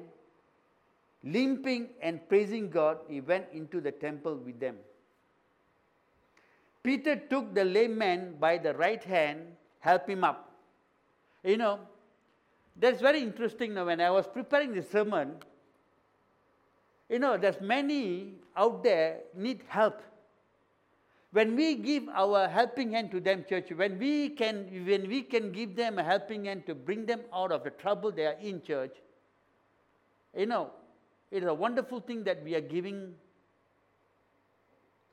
[1.24, 4.78] limping and praising God, he went into the temple with them.
[6.84, 9.40] Peter took the lame man by the right hand,
[9.80, 10.52] helped him up.
[11.44, 11.80] You know,
[12.76, 13.86] that's very interesting now.
[13.86, 15.36] When I was preparing the sermon,
[17.10, 20.02] you know, there's many out there need help.
[21.32, 25.52] When we give our helping hand to them, church, when we can, when we can
[25.52, 28.62] give them a helping hand to bring them out of the trouble they are in,
[28.62, 28.96] church,
[30.38, 30.70] you know,
[31.32, 33.16] it is a wonderful thing that we are giving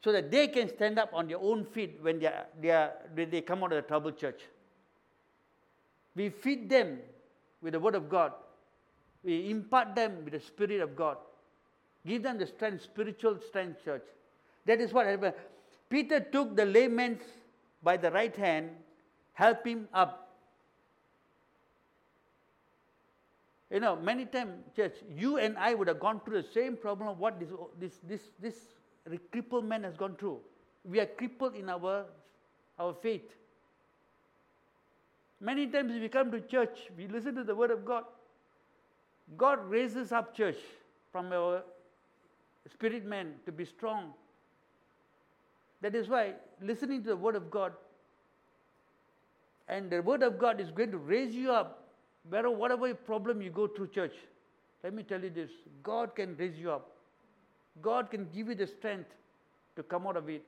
[0.05, 2.93] so that they can stand up on their own feet when they, are, they, are,
[3.15, 4.43] when they come out of the troubled church.
[6.15, 6.99] We feed them
[7.63, 8.33] with the Word of God.
[9.23, 11.17] We impart them with the Spirit of God.
[12.07, 14.05] Give them the strength, spiritual strength, church.
[14.67, 15.35] That is what happened.
[15.89, 17.19] Peter took the layman
[17.83, 18.71] by the right hand,
[19.33, 20.29] helped him up.
[23.71, 27.09] You know, many times, church, you and I would have gone through the same problem
[27.09, 28.57] of what this, this, this, this
[29.31, 30.41] crippled man has gone through.
[30.85, 32.07] We are crippled in our,
[32.79, 33.31] our faith.
[35.41, 38.05] Many times we come to church, we listen to the word of God.
[39.37, 40.59] God raises up church
[41.13, 41.63] from our
[42.69, 44.13] spirit man to be strong.
[45.81, 47.73] That is why listening to the word of God
[49.69, 51.89] and the word of God is going to raise you up
[52.29, 54.13] wherever whatever problem you go through church.
[54.83, 55.51] Let me tell you this
[55.83, 56.91] God can raise you up.
[57.81, 59.11] God can give you the strength
[59.77, 60.45] to come out of it.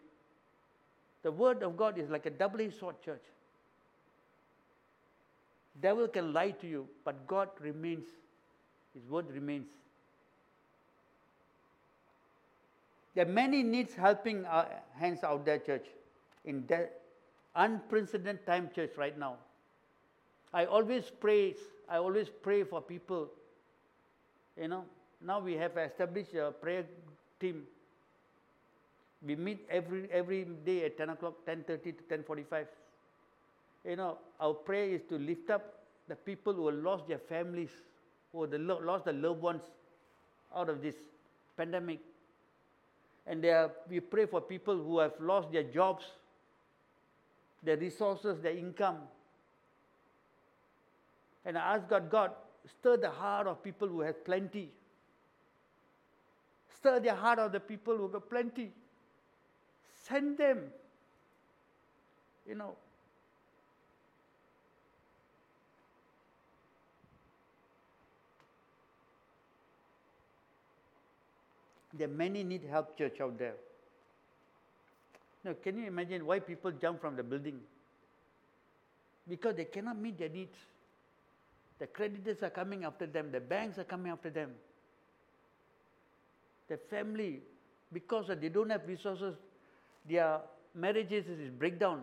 [1.22, 3.22] The word of God is like a double-edged sword, church.
[5.80, 8.06] Devil can lie to you, but God remains.
[8.92, 9.68] His word remains.
[13.14, 14.44] There are many needs helping
[14.98, 15.86] hands out there, church,
[16.44, 17.00] in that
[17.54, 19.36] unprecedented time, church, right now.
[20.54, 21.54] I always pray,
[21.88, 23.28] I always pray for people.
[24.56, 24.84] You know,
[25.20, 26.84] now we have established a prayer
[27.40, 27.66] team.
[29.24, 32.66] We meet every every day at 10 o'clock, 10:30 to 10:45.
[33.84, 37.70] You know, our prayer is to lift up the people who have lost their families,
[38.32, 39.62] who have lost their loved ones
[40.54, 40.96] out of this
[41.56, 42.00] pandemic.
[43.26, 46.04] And are, we pray for people who have lost their jobs,
[47.62, 48.98] their resources, their income.
[51.44, 52.32] And I ask God, God,
[52.66, 54.70] stir the heart of people who have plenty.
[56.76, 58.72] Stir the heart of the people who have plenty.
[60.08, 60.58] Send them.
[62.46, 62.74] You know,
[71.92, 73.54] There are many need help church out there.
[75.44, 77.60] Now, can you imagine why people jump from the building?
[79.28, 80.56] Because they cannot meet their needs.
[81.78, 84.50] The creditors are coming after them, the banks are coming after them.
[86.68, 87.40] The family,
[87.92, 89.34] because they don't have resources,
[90.08, 90.38] their
[90.74, 92.02] marriages is breakdown.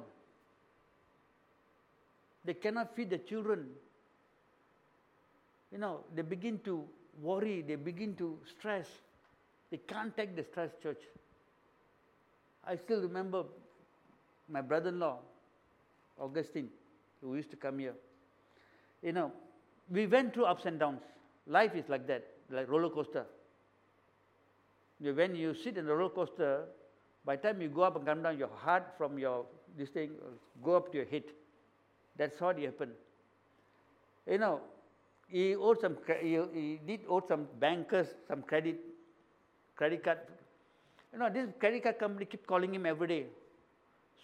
[2.43, 3.67] They cannot feed the children.
[5.71, 6.83] You know, they begin to
[7.21, 8.87] worry, they begin to stress.
[9.71, 11.01] They can't take the stress, church.
[12.65, 13.43] I still remember
[14.49, 15.19] my brother in law,
[16.19, 16.69] Augustine,
[17.21, 17.93] who used to come here.
[19.01, 19.31] You know,
[19.89, 21.01] we went through ups and downs.
[21.47, 23.25] Life is like that, like roller coaster.
[24.99, 26.65] When you sit in the roller coaster,
[27.25, 29.45] by the time you go up and come down, your heart from your
[29.77, 30.29] this thing uh,
[30.63, 31.23] go up to your head.
[32.17, 32.91] That's what happened.
[34.29, 34.61] You know,
[35.27, 38.77] he owed some, he, he did owe some bankers some credit
[39.79, 40.19] credit card.
[41.13, 43.25] You know, this credit card company keep calling him every day.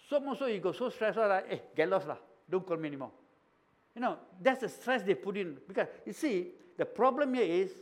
[0.08, 2.18] So much so he goes so stressed out, like, eh, hey, get lost lah.
[2.50, 3.10] Don't call me anymore.
[3.94, 5.56] You know, that's the stress they put in.
[5.66, 6.34] Because you see,
[6.76, 7.72] the problem here is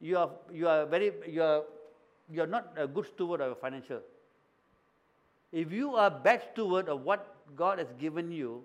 [0.00, 1.62] you are you are very you are
[2.36, 4.00] you are not a good steward of your financial.
[5.52, 8.64] If you are bad steward of what God has given you,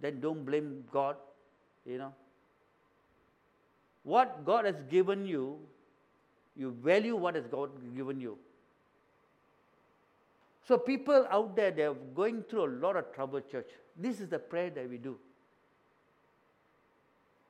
[0.00, 1.16] then don't blame God,
[1.86, 2.12] you know.
[4.02, 5.58] What God has given you,
[6.56, 8.38] you value what has God given you.
[10.66, 13.68] So people out there, they're going through a lot of trouble, church.
[13.96, 15.18] This is the prayer that we do.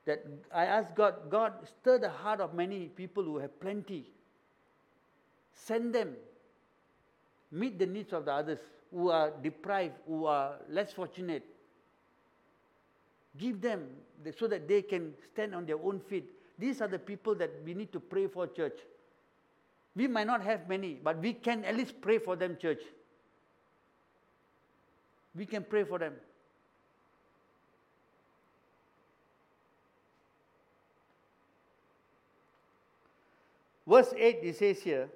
[0.05, 4.05] That I ask God, God, stir the heart of many people who have plenty.
[5.53, 6.15] Send them.
[7.51, 8.59] Meet the needs of the others
[8.91, 11.43] who are deprived, who are less fortunate.
[13.37, 13.87] Give them
[14.37, 16.29] so that they can stand on their own feet.
[16.59, 18.79] These are the people that we need to pray for, church.
[19.95, 22.81] We might not have many, but we can at least pray for them, church.
[25.33, 26.13] We can pray for them.
[33.87, 35.09] Verse 8, it says here,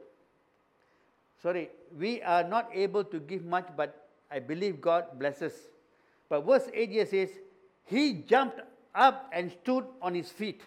[1.41, 5.53] sorry, we are not able to give much, but I believe God blesses.
[6.29, 7.29] But verse 8 here says,
[7.85, 8.61] He jumped
[8.93, 10.61] up and stood on his feet.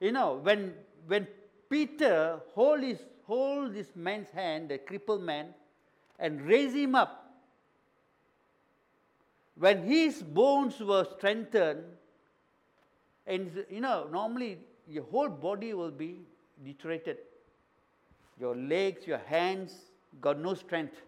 [0.00, 0.74] You know, when,
[1.06, 1.26] when
[1.70, 5.54] Peter hold, his, hold this man's hand, the crippled man,
[6.18, 7.20] and raise him up,
[9.56, 11.84] when his bones were strengthened,
[13.26, 14.58] and you know, normally
[14.88, 16.20] your whole body will be
[16.64, 17.18] deteriorated.
[18.38, 19.74] Your legs, your hands
[20.20, 21.00] got no strength.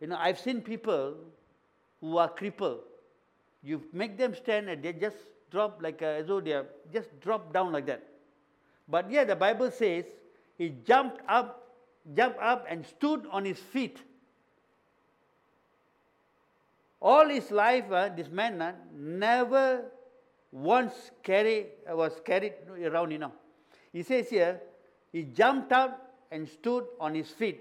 [0.00, 1.14] You know, I've seen people
[2.00, 2.80] who are crippled.
[3.62, 5.16] You make them stand and they just
[5.50, 8.02] drop like a, as though they are just drop down like that.
[8.88, 10.06] But yeah, the Bible says
[10.62, 11.74] he jumped up,
[12.14, 13.98] jumped up and stood on his feet.
[17.00, 19.86] All his life, uh, this man uh, never
[20.52, 22.52] once carry, uh, was carried
[22.84, 23.32] around, you know.
[23.92, 24.60] He says here,
[25.10, 27.60] he jumped up and stood on his feet.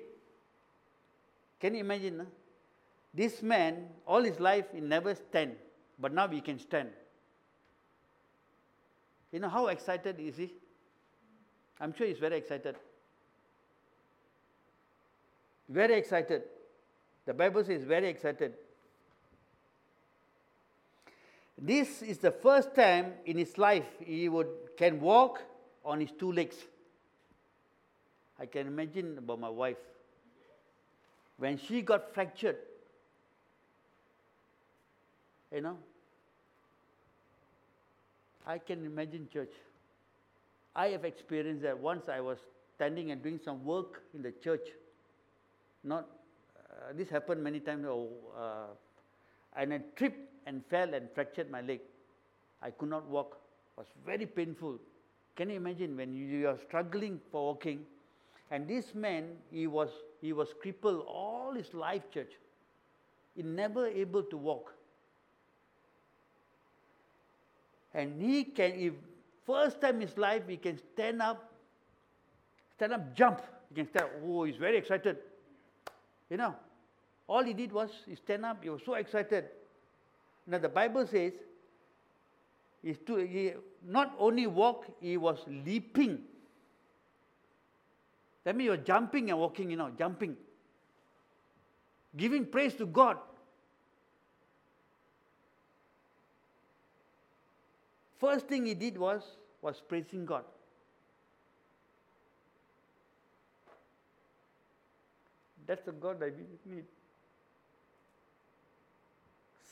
[1.60, 2.28] Can you imagine?
[3.16, 5.56] This man, all his life, he never stand,
[5.98, 6.90] but now he can stand.
[9.32, 10.54] You know how excited he is he?
[11.80, 12.76] I'm sure he's very excited.
[15.72, 16.44] Very excited.
[17.26, 18.54] The Bible says very excited.
[21.58, 25.42] This is the first time in his life he would can walk
[25.86, 26.58] on his two legs.
[28.38, 29.78] I can imagine about my wife.
[31.38, 32.58] When she got fractured,
[35.54, 35.78] you know,
[38.46, 39.54] I can imagine church.
[40.76, 42.40] I have experienced that once I was
[42.76, 44.68] standing and doing some work in the church.
[45.84, 46.08] Not,
[46.58, 47.86] uh, this happened many times.
[47.88, 48.67] Oh, uh,
[49.56, 51.82] and I tripped and fell and fractured my leg.
[52.62, 53.38] I could not walk.
[53.78, 54.80] It was very painful.
[55.36, 57.86] Can you imagine when you are struggling for walking?
[58.52, 59.89] And this man, he was,
[60.20, 62.34] he was crippled all his life, church.
[63.36, 64.74] He never able to walk.
[67.94, 68.94] And he can, if
[69.46, 71.52] first time in his life, he can stand up,
[72.76, 73.41] stand up, jump.
[73.70, 74.12] He can stand up.
[74.26, 75.17] Oh, he's very excited.
[76.32, 76.56] You know,
[77.28, 78.63] all he did was he stand up.
[78.63, 79.50] He was so excited.
[80.48, 81.34] Now the Bible says
[82.82, 83.52] he, stood, he
[83.86, 86.20] not only walked, he was leaping.
[88.46, 90.38] That means he was jumping and walking, you know, jumping.
[92.15, 93.17] Giving praise to God.
[98.20, 99.22] First thing he did was,
[99.62, 100.46] was praising God.
[105.72, 106.32] That's the God I
[106.70, 106.84] need.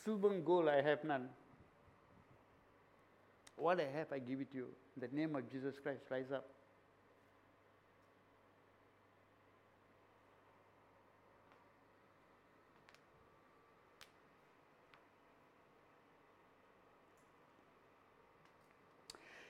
[0.05, 1.27] Silver and gold I have none.
[3.57, 4.67] What I have, I give it to you.
[4.95, 6.45] In the name of Jesus Christ, rise up.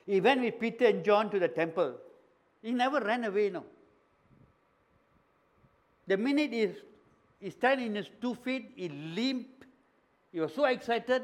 [0.07, 1.93] He went with Peter and John to the temple.
[2.63, 3.65] He never ran away, no.
[6.09, 6.69] The minute he,
[7.39, 9.65] he stand in his two feet, he limped.
[10.33, 11.21] He was so excited,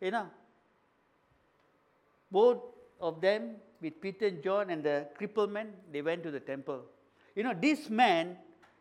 [0.00, 0.28] you know.
[2.30, 2.58] Both
[3.00, 6.82] of them, with Peter and John and the crippled man, they went to the temple.
[7.34, 8.36] You know, this man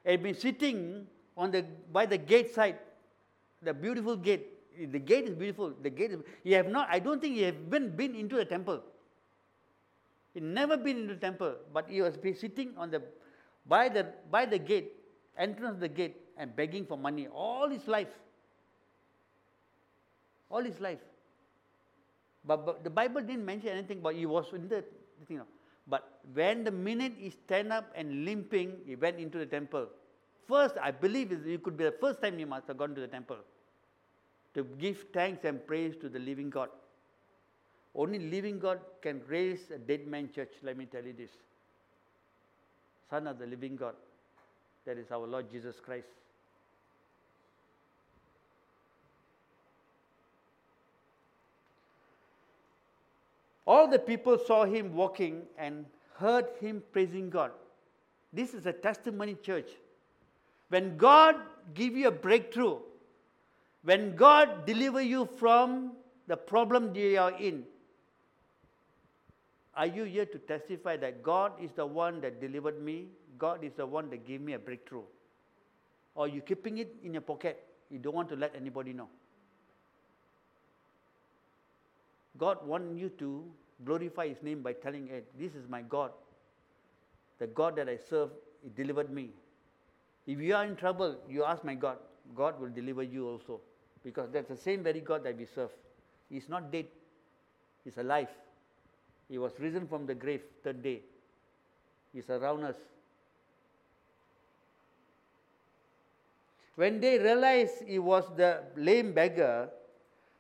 [0.06, 2.78] had been sitting on the, by the gate side,
[3.64, 4.46] the beautiful gate.
[4.80, 5.74] The gate is beautiful.
[5.82, 8.46] The gate is, he have not, I don't think he have been, been into the
[8.46, 8.84] temple.
[10.36, 13.02] He never been into the temple, but he was sitting on the,
[13.68, 14.94] by the, by the gate,
[15.38, 18.14] entrance of the gate, and begging for money all his life.
[20.50, 21.00] All his life.
[22.46, 24.84] But, but the Bible didn't mention anything about he was in the,
[25.28, 25.48] you know.
[25.88, 29.88] But when the minute he stand up and limping, he went into the temple.
[30.48, 33.08] First, I believe it could be the first time he must have gone to the
[33.08, 33.38] temple
[34.54, 36.70] to give thanks and praise to the living God.
[37.94, 41.32] Only living God can raise a dead man church, let me tell you this.
[43.10, 43.96] Son of the living God.
[44.86, 46.08] That is our Lord Jesus Christ.
[53.66, 55.86] All the people saw him walking and
[56.16, 57.52] heard him praising God.
[58.32, 59.70] This is a testimony church.
[60.70, 61.36] When God
[61.74, 62.78] give you a breakthrough,
[63.84, 65.94] when God deliver you from
[66.28, 67.64] the problem you are in,
[69.78, 73.10] are you here to testify that God is the one that delivered me?
[73.38, 75.04] God is the one that gave me a breakthrough?
[76.16, 77.64] Or you keeping it in your pocket?
[77.92, 79.08] You don't want to let anybody know.
[82.40, 83.46] God wants you to
[83.86, 86.12] glorify His name by telling it, This is my God.
[87.38, 88.30] The God that I serve,
[88.64, 89.30] He delivered me.
[90.26, 91.98] If you are in trouble, you ask my God.
[92.36, 93.62] God will deliver you also.
[94.04, 95.70] Because that's the same very God that we serve.
[96.30, 96.88] He's not dead,
[97.86, 98.28] He's alive.
[99.30, 101.02] He was risen from the grave third day.
[102.14, 102.76] He's around us.
[106.76, 109.70] When they realized he was the lame beggar,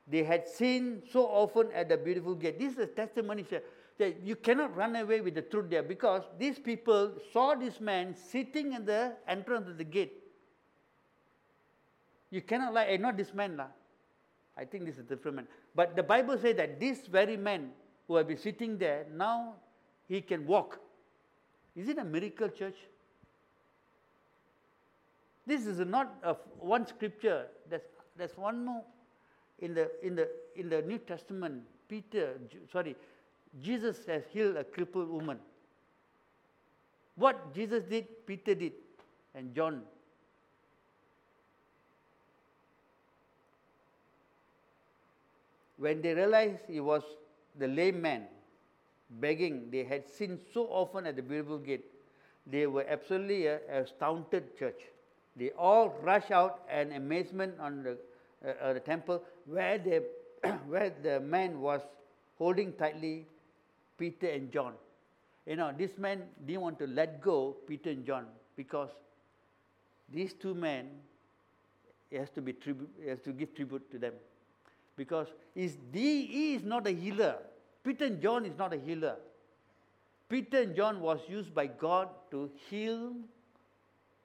[0.07, 2.59] they had seen so often at the beautiful gate.
[2.59, 3.45] This is a testimony
[3.97, 8.15] that you cannot run away with the truth there because these people saw this man
[8.15, 10.13] sitting at the entrance of the gate.
[12.29, 13.57] You cannot lie, hey, not this man.
[13.57, 13.65] La.
[14.55, 15.47] I think this is different man.
[15.75, 17.71] But the Bible says that this very man
[18.07, 19.53] who had been sitting there, now
[20.07, 20.79] he can walk.
[21.75, 22.77] Is it a miracle, church?
[25.45, 26.07] This is not
[26.59, 27.47] one scripture.
[27.69, 27.83] There's,
[28.17, 28.83] there's one more
[29.59, 31.63] in the, in, the, in the New Testament.
[31.87, 32.33] Peter,
[32.71, 32.95] sorry,
[33.61, 35.39] Jesus has healed a crippled woman.
[37.15, 38.73] What Jesus did, Peter did,
[39.33, 39.81] and John.
[45.77, 47.03] When they realized he was
[47.57, 48.23] the lame man
[49.09, 51.85] begging they had seen so often at the beautiful gate,
[52.45, 54.81] they were absolutely a astounded church.
[55.35, 57.97] They all rush out in amazement on the,
[58.45, 59.77] uh, uh, the temple where,
[60.67, 61.81] where the man was
[62.37, 63.27] holding tightly
[63.97, 64.73] Peter and John.
[65.45, 68.89] You know, this man didn't want to let go Peter and John because
[70.11, 70.89] these two men,
[72.09, 74.13] he has to, be tribute, has to give tribute to them
[74.97, 77.37] because he's, he is not a healer.
[77.83, 79.15] Peter and John is not a healer.
[80.27, 83.13] Peter and John was used by God to heal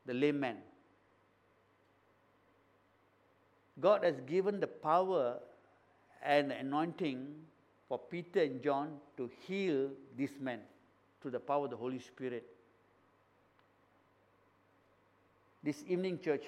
[0.07, 0.57] the lame man.
[3.79, 5.39] God has given the power
[6.25, 7.29] and anointing
[7.89, 10.61] for Peter and John to heal this man
[11.21, 12.45] through the power of the Holy Spirit.
[15.63, 16.43] This evening, church,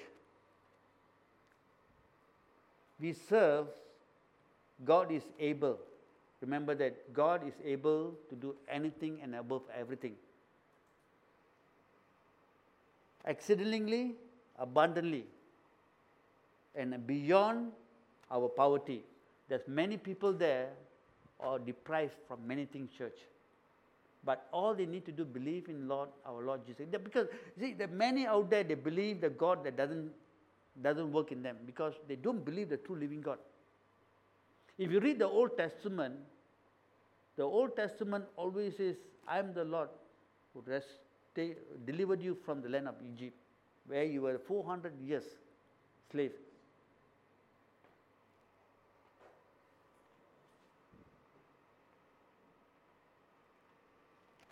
[2.99, 3.67] we serve
[4.83, 5.79] God is able.
[6.41, 10.13] Remember that God is able to do anything and above everything.
[13.25, 14.15] Exceedingly,
[14.59, 15.25] abundantly,
[16.75, 17.71] and beyond
[18.29, 19.03] our poverty.
[19.47, 20.69] There's many people there
[21.39, 23.17] are deprived from many things, church.
[24.23, 26.85] But all they need to do believe in Lord, our Lord Jesus.
[26.91, 27.27] Because
[27.59, 30.11] see, there are many out there they believe the God that doesn't
[30.81, 33.37] doesn't work in them because they don't believe the true living God.
[34.77, 36.15] If you read the Old Testament,
[37.37, 38.95] the Old Testament always says,
[39.27, 39.89] I am the Lord
[40.53, 40.63] who
[41.85, 43.35] delivered you from the land of Egypt,
[43.87, 45.23] where you were 400 years
[46.11, 46.31] slave.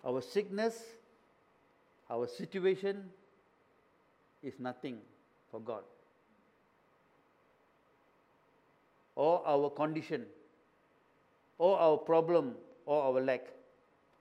[0.04, 0.82] Our sickness,
[2.10, 3.10] our situation
[4.42, 4.98] is nothing
[5.50, 5.82] for God.
[9.16, 10.24] Or our condition,
[11.58, 12.54] or our problem,
[12.86, 13.46] or our lack,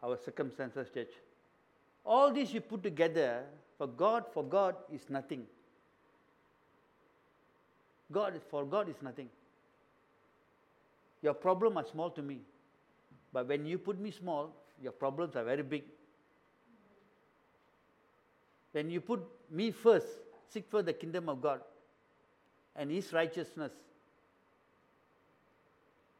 [0.03, 1.11] our circumstances, church.
[2.05, 3.43] All this you put together,
[3.77, 5.45] for God, for God is nothing.
[8.11, 9.29] God, for God is nothing.
[11.21, 12.41] Your problem are small to me.
[13.31, 15.83] But when you put me small, your problems are very big.
[18.73, 20.07] When you put me first,
[20.49, 21.61] seek for the kingdom of God
[22.75, 23.71] and His righteousness,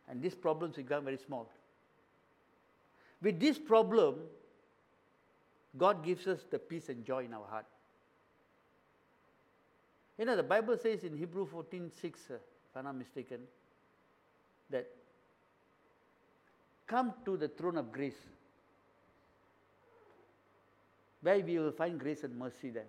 [0.10, 1.50] and these problems become very small.
[3.22, 4.16] With this problem,
[5.78, 7.66] God gives us the peace and joy in our heart.
[10.18, 12.40] You know, the Bible says in Hebrew 14 6, uh, if
[12.76, 13.40] I'm not mistaken,
[14.70, 14.88] that
[16.86, 18.20] come to the throne of grace,
[21.22, 22.86] where we will find grace and mercy there.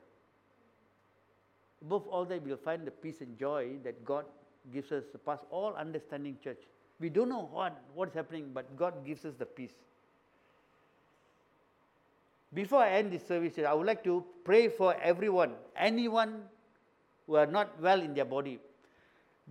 [1.80, 4.24] Above all that, we will find the peace and joy that God
[4.72, 6.60] gives us past all understanding, church.
[7.01, 9.74] We don't know what, what's happening, but God gives us the peace.
[12.53, 16.42] Before I end this service, I would like to pray for everyone, anyone
[17.26, 18.61] who are not well in their body.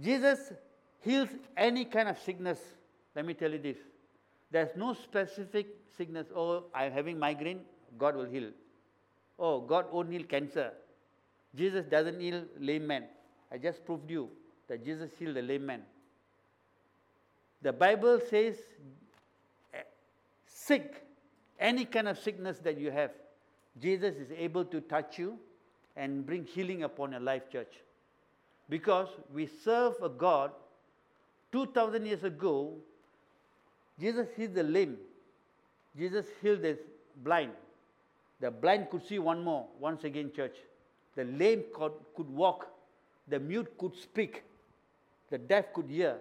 [0.01, 0.53] Jesus
[1.01, 2.59] heals any kind of sickness.
[3.15, 3.77] Let me tell you this.
[4.51, 5.67] There's no specific
[5.97, 6.27] sickness.
[6.35, 7.61] Oh, I'm having migraine,
[7.97, 8.51] God will heal.
[9.37, 10.71] Oh, God won't heal cancer.
[11.55, 13.05] Jesus doesn't heal lame man.
[13.51, 14.29] I just proved you
[14.67, 15.81] that Jesus healed the lame man.
[17.63, 18.57] The Bible says,
[19.73, 19.79] eh,
[20.45, 21.03] sick,
[21.57, 23.11] any kind of sickness that you have,
[23.81, 25.39] Jesus is able to touch you
[25.95, 27.73] and bring healing upon your life, church.
[28.69, 30.51] Because we serve a God
[31.53, 32.73] 2000 years ago,
[33.99, 34.97] Jesus healed the lame,
[35.97, 36.77] Jesus healed the
[37.23, 37.51] blind.
[38.41, 40.57] The blind could see one more, once again, church.
[41.15, 42.67] The lame could, could walk,
[43.27, 44.43] the mute could speak,
[45.29, 46.17] the deaf could hear.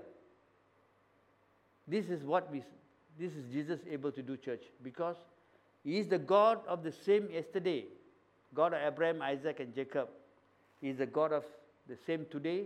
[1.92, 2.62] This is what we,
[3.20, 5.16] this is Jesus able to do, church, because
[5.84, 7.84] He is the God of the same yesterday,
[8.54, 10.08] God of Abraham, Isaac, and Jacob.
[10.80, 11.44] He is the God of
[11.86, 12.64] the same today,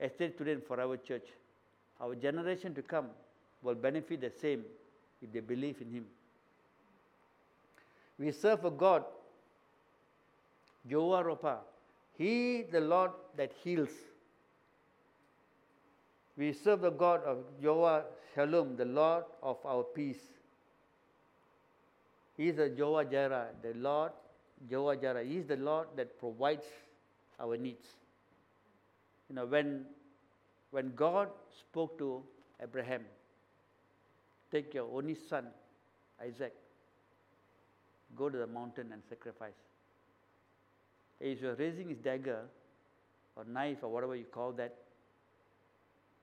[0.00, 1.28] yesterday, today, and forever, church.
[2.00, 3.06] Our generation to come
[3.62, 4.64] will benefit the same
[5.22, 6.06] if they believe in Him.
[8.18, 9.04] We serve a God,
[10.88, 11.56] Jehovah Rapha.
[12.18, 13.90] He, the Lord that heals.
[16.36, 18.04] We serve the God of Jehovah
[18.34, 20.22] Shalom, the Lord of our peace.
[22.36, 24.10] He is the Jehovah Jireh, the Lord
[24.68, 25.24] Jehovah Jireh.
[25.24, 26.66] He is the Lord that provides
[27.38, 27.86] our needs.
[29.28, 29.84] You know, when,
[30.72, 32.22] when God spoke to
[32.60, 33.02] Abraham,
[34.50, 35.46] take your only son,
[36.20, 36.54] Isaac,
[38.16, 39.52] go to the mountain and sacrifice.
[41.20, 42.42] As you're raising his dagger
[43.36, 44.74] or knife or whatever you call that,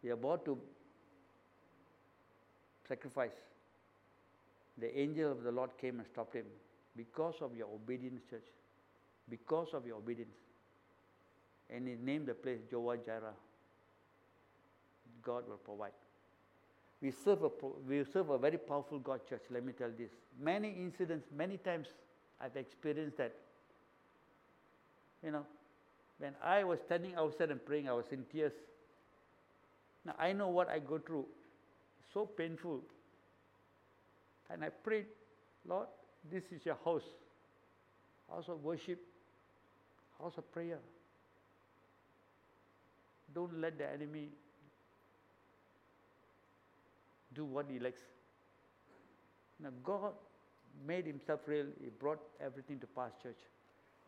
[0.03, 0.57] you're about to
[2.87, 3.31] sacrifice.
[4.77, 6.45] The angel of the Lord came and stopped him
[6.95, 8.47] because of your obedience, church.
[9.29, 10.35] Because of your obedience.
[11.69, 13.33] And he named the place Jehovah Jireh.
[15.21, 15.91] God will provide.
[17.01, 17.49] We serve, a,
[17.87, 19.43] we serve a very powerful God, church.
[19.49, 20.11] Let me tell this.
[20.39, 21.87] Many incidents, many times
[22.39, 23.33] I've experienced that.
[25.23, 25.45] You know,
[26.17, 28.53] when I was standing outside and praying, I was in tears.
[30.05, 31.25] Now I know what I go through.
[32.13, 32.81] So painful.
[34.49, 35.05] And I prayed,
[35.67, 35.87] Lord,
[36.29, 37.03] this is your house.
[38.29, 38.99] House of worship,
[40.19, 40.79] house of prayer.
[43.33, 44.29] Don't let the enemy
[47.33, 48.01] do what he likes.
[49.61, 50.13] Now, God
[50.85, 51.67] made himself real.
[51.81, 53.37] He brought everything to pass, church.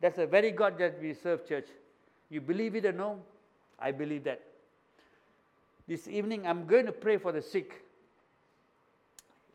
[0.00, 1.66] That's the very God that we serve, church.
[2.28, 3.20] You believe it or no?
[3.78, 4.42] I believe that.
[5.86, 7.84] This evening, I'm going to pray for the sick.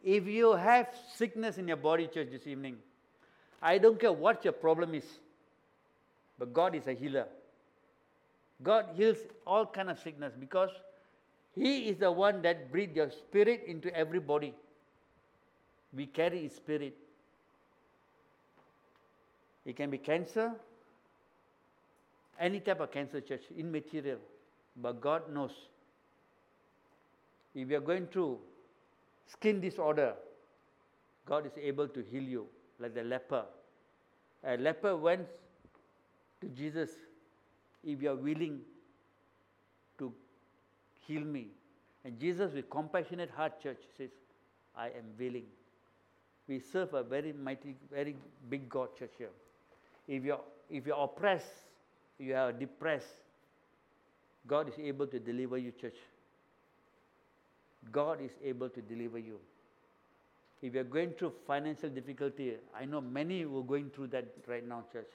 [0.03, 2.77] If you have sickness in your body, church, this evening,
[3.61, 5.03] I don't care what your problem is,
[6.37, 7.25] but God is a healer.
[8.61, 9.17] God heals
[9.47, 10.69] all kind of sickness because
[11.55, 14.53] He is the one that breathed your spirit into every body.
[15.93, 16.95] We carry His spirit.
[19.65, 20.51] It can be cancer,
[22.39, 24.19] any type of cancer, church, immaterial.
[24.77, 25.51] But God knows.
[27.55, 28.39] If you are going through
[29.27, 30.13] skin disorder,
[31.25, 32.45] God is able to heal you,
[32.79, 33.45] like the leper.
[34.43, 35.27] A leper went
[36.41, 36.91] to Jesus,
[37.83, 38.59] if you are willing
[39.97, 40.13] to
[41.07, 41.47] heal me.
[42.05, 44.09] And Jesus, with compassionate heart, church, says,
[44.75, 45.45] I am willing.
[46.47, 48.15] We serve a very mighty, very
[48.49, 49.29] big God, church here.
[50.07, 51.51] If you're, if you're oppressed,
[52.17, 53.05] you are depressed,
[54.47, 55.95] God is able to deliver you, church.
[57.91, 59.39] God is able to deliver you.
[60.61, 64.67] If you're going through financial difficulty, I know many who are going through that right
[64.67, 65.09] now, church.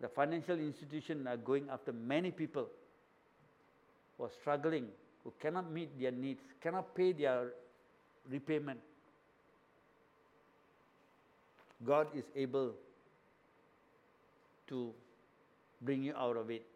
[0.00, 2.68] The financial institutions are going after many people
[4.16, 4.86] who are struggling,
[5.24, 7.52] who cannot meet their needs, cannot pay their
[8.30, 8.80] repayment.
[11.84, 12.72] God is able
[14.68, 14.92] to
[15.82, 16.66] bring you out of it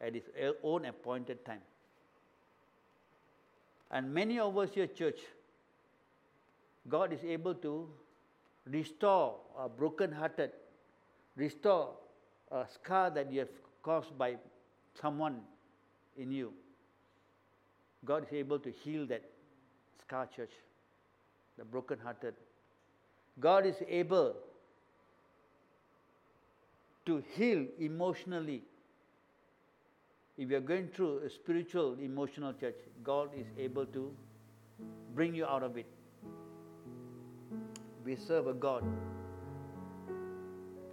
[0.00, 0.24] at His
[0.62, 1.62] own appointed time.
[3.90, 5.18] And many of us here, church,
[6.88, 7.88] God is able to
[8.66, 10.50] restore a broken hearted,
[11.36, 11.90] restore
[12.50, 13.48] a scar that you have
[13.82, 14.36] caused by
[15.00, 15.40] someone
[16.16, 16.52] in you.
[18.04, 19.22] God is able to heal that
[20.00, 20.52] scar, church,
[21.56, 22.34] the broken hearted.
[23.40, 24.36] God is able
[27.06, 28.62] to heal emotionally
[30.38, 34.14] if you're going through a spiritual, emotional church, God is able to
[35.14, 35.86] bring you out of it.
[38.04, 38.84] We serve a God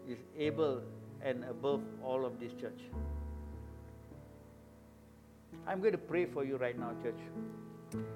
[0.07, 0.81] is able
[1.21, 2.79] and above all of this church.
[5.67, 7.19] I'm going to pray for you right now, church.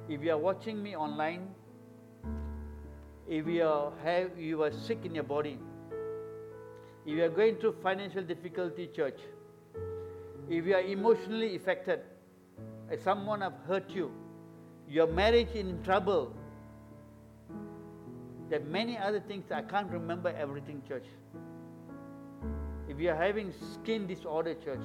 [0.08, 1.48] If you are watching me online,
[3.28, 5.58] if you are, have, you are sick in your body,
[7.06, 9.20] if you are going through financial difficulty, church,
[10.50, 12.00] if you are emotionally affected,
[12.92, 14.12] if someone have hurt you,
[14.88, 16.34] your marriage in trouble,
[18.50, 21.06] there are many other things I can't remember everything, church.
[22.88, 24.82] If you are having skin disorder, church,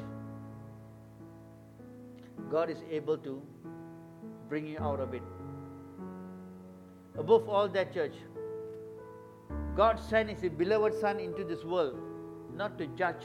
[2.50, 3.40] God is able to
[4.50, 5.22] bring you out of it.
[7.18, 8.14] Above all that, church,
[9.74, 11.96] God sent His beloved Son into this world
[12.54, 13.24] not to judge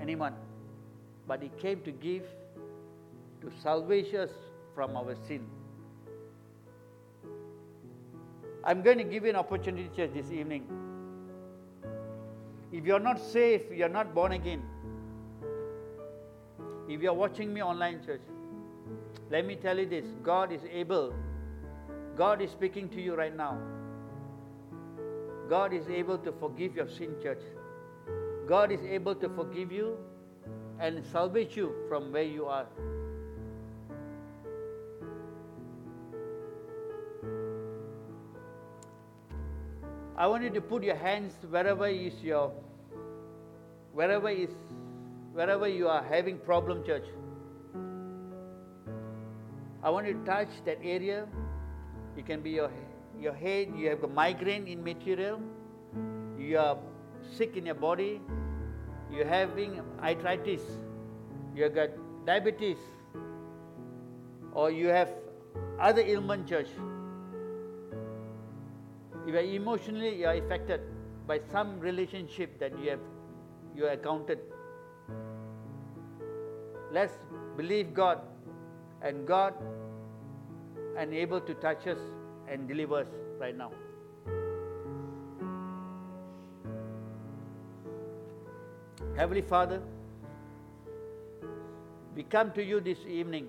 [0.00, 0.32] anyone,
[1.26, 2.24] but He came to give,
[3.40, 4.30] to salvage us
[4.74, 5.46] from our sin.
[8.64, 10.66] I'm going to give you an opportunity, church, this evening.
[12.72, 14.62] If you're not safe, you're not born again.
[16.88, 18.22] If you're watching me online, church,
[19.30, 21.14] let me tell you this God is able.
[22.16, 23.58] God is speaking to you right now.
[25.48, 27.42] God is able to forgive your sin, church.
[28.48, 29.96] God is able to forgive you
[30.78, 32.66] and salvage you from where you are.
[40.18, 42.52] I want you to put your hands wherever is your
[43.92, 44.50] wherever is
[45.32, 47.04] wherever you are having problem church.
[49.82, 51.26] I want you to touch that area.
[52.16, 52.70] It can be your
[53.20, 55.40] your head, you have a migraine in material,
[56.38, 56.78] you are
[57.36, 58.20] sick in your body,
[59.10, 60.62] you're having arthritis,
[61.54, 61.90] you have got
[62.26, 62.78] diabetes,
[64.52, 65.10] or you have
[65.78, 66.68] other ailment, church.
[69.26, 70.80] You are emotionally you are affected
[71.26, 73.00] by some relationship that you have
[73.74, 74.38] you are accounted.
[76.92, 77.18] Let's
[77.56, 78.20] believe God
[79.02, 79.54] and God
[80.96, 81.98] and able to touch us
[82.48, 83.72] and deliver us right now.
[89.16, 89.80] Heavenly Father,
[92.14, 93.48] we come to you this evening.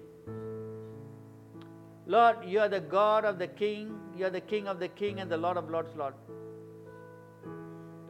[2.05, 5.19] Lord, you are the God of the King, you are the King of the King
[5.19, 6.13] and the Lord of Lords, Lord.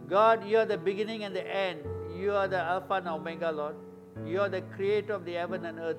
[0.07, 1.79] God, you are the beginning and the end.
[2.15, 3.75] You are the Alpha and Omega, Lord.
[4.23, 5.97] You are the creator of the heaven and earth.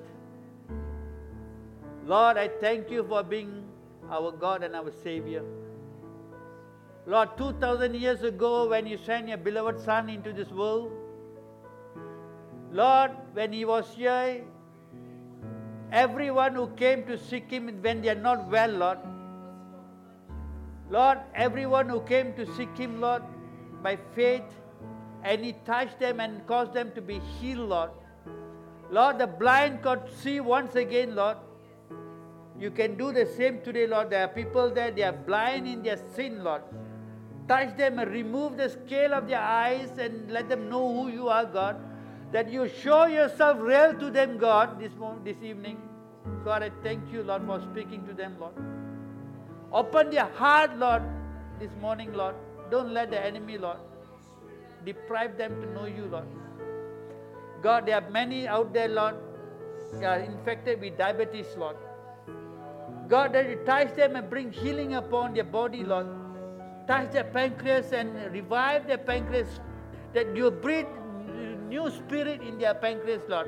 [2.05, 3.65] Lord, I thank you for being
[4.09, 5.43] our God and our Savior.
[7.05, 10.91] Lord, 2,000 years ago, when you sent your beloved Son into this world,
[12.71, 14.43] Lord, when he was here,
[15.91, 18.99] everyone who came to seek him when they are not well, Lord,
[20.89, 23.21] Lord, everyone who came to seek him, Lord,
[23.83, 24.43] by faith,
[25.23, 27.91] and he touched them and caused them to be healed, Lord.
[28.91, 31.37] Lord, the blind could see once again, Lord.
[32.59, 34.09] You can do the same today, Lord.
[34.09, 36.63] There are people there, they are blind in their sin, Lord.
[37.47, 41.29] Touch them and remove the scale of their eyes and let them know who you
[41.29, 41.77] are, God.
[42.31, 45.77] That you show yourself real to them, God, this, morning, this evening.
[46.43, 48.53] God, I thank you, Lord, for speaking to them, Lord.
[49.71, 51.01] Open their heart, Lord,
[51.59, 52.35] this morning, Lord.
[52.69, 53.77] Don't let the enemy, Lord,
[54.85, 56.27] deprive them to know you, Lord.
[57.61, 59.15] God, there are many out there, Lord,
[60.03, 61.75] are infected with diabetes, Lord.
[63.07, 66.07] God, that you touch them and bring healing upon their body, Lord.
[66.87, 69.47] Touch their pancreas and revive their pancreas.
[70.13, 70.85] That you breathe
[71.69, 73.47] new spirit in their pancreas, Lord.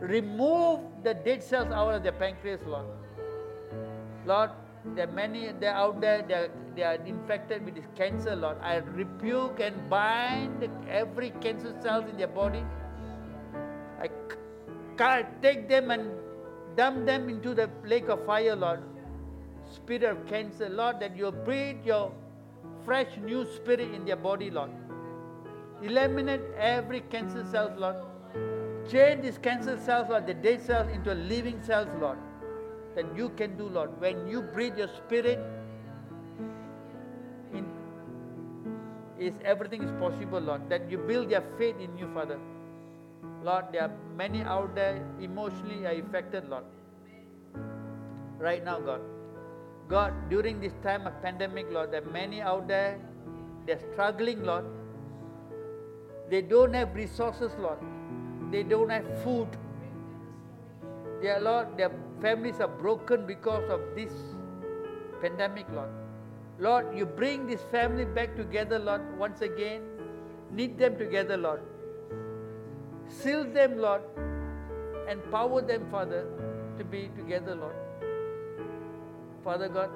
[0.00, 2.86] Remove the dead cells out of their pancreas, Lord.
[4.26, 4.50] Lord,
[4.94, 8.58] there are many they're out there, they are, they are infected with this cancer, Lord.
[8.60, 12.64] I rebuke and bind every cancer cells in their body.
[14.00, 14.10] I
[14.98, 16.10] can't take them and
[16.76, 18.82] dump them into the lake of fire, Lord
[19.72, 22.12] spirit of cancer, Lord, that you breathe your
[22.84, 24.70] fresh new spirit in their body, Lord.
[25.82, 27.96] Eliminate every cancer cells, Lord.
[28.90, 32.18] Change these cancer cells, Lord, the dead cells into a living cells, Lord.
[32.94, 34.00] That you can do, Lord.
[34.00, 35.38] When you breathe your spirit,
[37.52, 37.66] in,
[39.18, 40.68] is everything is possible, Lord.
[40.68, 42.38] That you build their faith in you, Father.
[43.42, 46.64] Lord, there are many out there emotionally are affected, Lord.
[48.38, 49.00] Right now, God.
[49.88, 52.98] God, during this time of pandemic, Lord, there are many out there,
[53.66, 54.64] they're struggling, Lord.
[56.32, 57.76] They don't have resources, Lord.
[58.50, 59.48] They don't have food.
[61.20, 61.90] Their Lord, their
[62.22, 64.14] families are broken because of this
[65.20, 65.90] pandemic, Lord.
[66.58, 69.82] Lord, you bring this family back together, Lord, once again.
[70.50, 71.60] Knit them together, Lord.
[73.08, 74.00] Seal them, Lord.
[75.10, 76.24] Empower them, Father,
[76.78, 77.76] to be together, Lord.
[79.44, 79.90] Father God,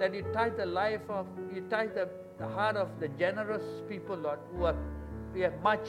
[0.00, 2.08] that you touch the life of, you touch the,
[2.38, 4.76] the heart of the generous people, Lord, who are,
[5.38, 5.88] we have much.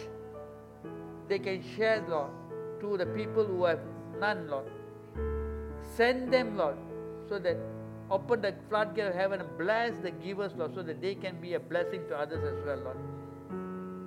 [1.28, 2.30] They can share, Lord.
[2.82, 3.80] to the people who have
[4.20, 4.68] none, Lord.
[5.96, 6.78] Send them, Lord,
[7.28, 7.58] so that
[8.10, 11.56] open the floodgate of heaven and bless the givers, Lord, so that they can be
[11.56, 13.02] a blessing to others as well, Lord.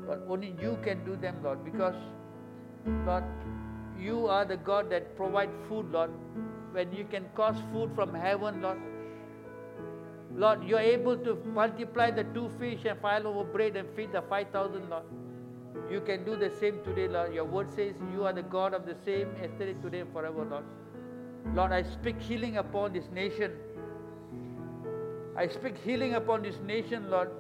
[0.07, 2.01] But only you can do them, Lord, because,
[3.11, 3.24] Lord,
[4.01, 6.11] you are the God that provide food, Lord.
[6.72, 8.78] When you can cause food from heaven, Lord.
[10.34, 13.86] Lord, you are able to multiply the two fish and five loaves of bread and
[13.95, 15.05] feed the 5,000, Lord.
[15.93, 17.34] You can do the same today, Lord.
[17.34, 20.64] Your word says you are the God of the same yesterday, today, and forever, Lord.
[21.55, 23.53] Lord, I speak healing upon this nation.
[25.36, 27.30] I speak healing upon this nation, Lord,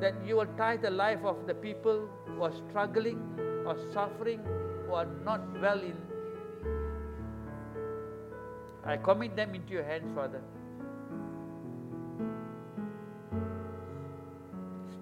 [0.00, 3.20] that you will tie the life of the people who are struggling
[3.64, 4.40] or suffering
[4.86, 5.96] who are not well in.
[8.84, 10.42] I commit them into your hands, Father.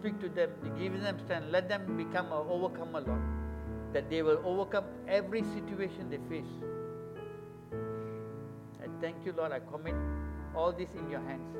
[0.00, 3.20] Speak to them, give them strength, let them become an overcomer, Lord,
[3.92, 6.52] that they will overcome every situation they face.
[8.82, 9.52] I thank you, Lord.
[9.52, 9.94] I commit
[10.56, 11.54] all this in your hands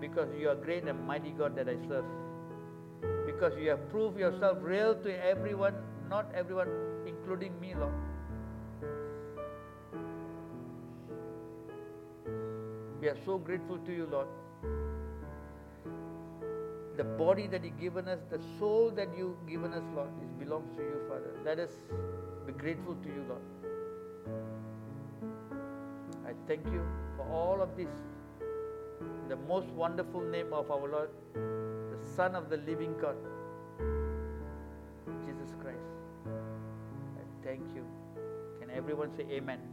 [0.00, 2.04] because you are great and mighty God that I serve.
[3.24, 5.74] Because you have proved yourself real to everyone,
[6.10, 6.68] not everyone,
[7.06, 7.94] including me, Lord.
[13.00, 14.26] We are so grateful to you, Lord.
[16.96, 20.76] The body that you've given us, the soul that you've given us, Lord, it belongs
[20.76, 21.32] to you, Father.
[21.44, 21.70] Let us
[22.46, 23.42] be grateful to you, Lord.
[26.26, 26.82] I thank you
[27.16, 27.88] for all of this.
[29.00, 33.16] In the most wonderful name of our Lord, the Son of the living God,
[35.24, 35.88] Jesus Christ.
[36.26, 37.86] I thank you.
[38.60, 39.71] Can everyone say amen?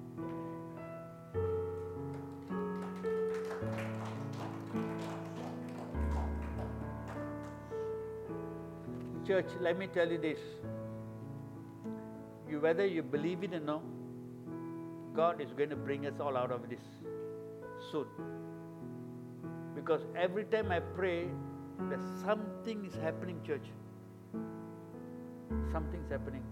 [9.30, 10.40] Church, let me tell you this.
[12.50, 13.84] You whether you believe it or not,
[15.16, 16.82] God is going to bring us all out of this
[17.92, 18.08] soon.
[19.76, 21.28] Because every time I pray,
[21.92, 23.68] that something is happening, church.
[25.72, 26.44] Something's happening.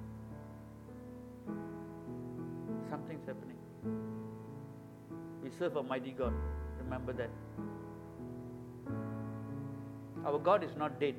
[2.91, 3.57] Something's happening.
[5.43, 6.33] We serve a mighty God.
[6.83, 7.31] Remember that.
[10.23, 11.15] Our God is not dead.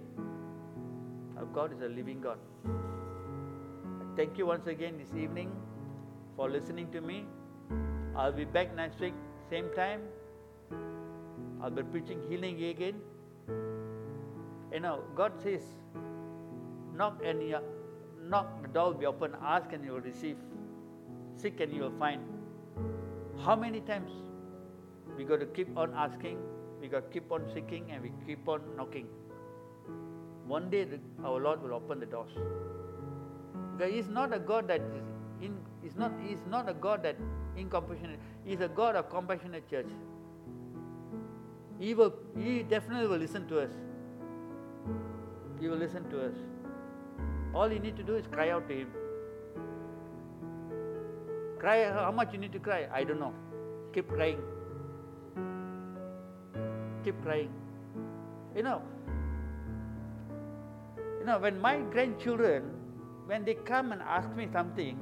[1.38, 2.38] Our God is a living God.
[4.16, 5.52] Thank you once again this evening
[6.36, 7.26] for listening to me.
[8.16, 9.14] I'll be back next week,
[9.48, 10.00] same time.
[11.62, 12.96] I'll be preaching healing again.
[14.72, 15.62] You know, God says,
[16.96, 17.60] knock and you,
[18.20, 20.36] knock, the door will be open, ask and you will receive,
[21.36, 22.20] seek and you will find.
[23.44, 24.10] How many times
[25.16, 26.38] we got to keep on asking,
[26.80, 29.06] we got to keep on seeking, and we keep on knocking.
[30.48, 30.86] One day
[31.22, 32.32] our Lord will open the doors.
[33.76, 35.04] Because He's not a God that is
[35.42, 37.16] in, He's not, He's not a God that
[37.56, 38.18] incompassionate.
[38.44, 39.86] He's a God of compassionate church.
[41.78, 43.70] He will, He definitely will listen to us.
[45.60, 46.34] He will listen to us.
[47.54, 48.88] All you need to do is cry out to Him.
[51.58, 52.88] Cry, how much you need to cry?
[52.92, 53.34] I don't know.
[53.92, 54.40] Keep crying.
[57.04, 57.50] Keep crying.
[58.56, 58.82] You know,
[61.28, 62.64] know, when my grandchildren,
[63.26, 64.98] when they come and ask me something,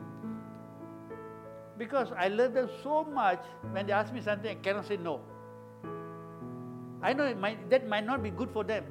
[1.78, 5.20] because I love them so much, when they ask me something, I cannot say no.
[7.02, 8.84] I know might, that might not be good for them.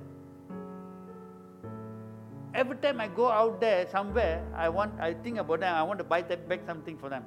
[2.53, 5.73] Every time I go out there somewhere, I want, I think about them.
[5.75, 7.25] I want to buy them back something for them.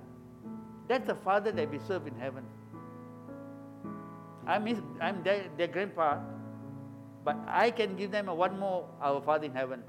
[0.88, 2.44] That's the Father that we serve in heaven.
[4.46, 6.18] I'm, his, I'm their, their grandpa,
[7.24, 9.82] but I can give them a one more our Father in heaven.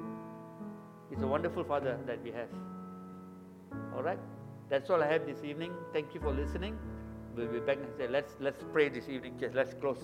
[1.09, 2.49] He's a wonderful Father that we have.
[3.95, 4.19] All right?
[4.69, 5.71] That's all I have this evening.
[5.93, 6.77] Thank you for listening.
[7.35, 8.07] We'll be back next day.
[8.07, 9.37] Let's, let's pray this evening.
[9.39, 10.03] Just let's close.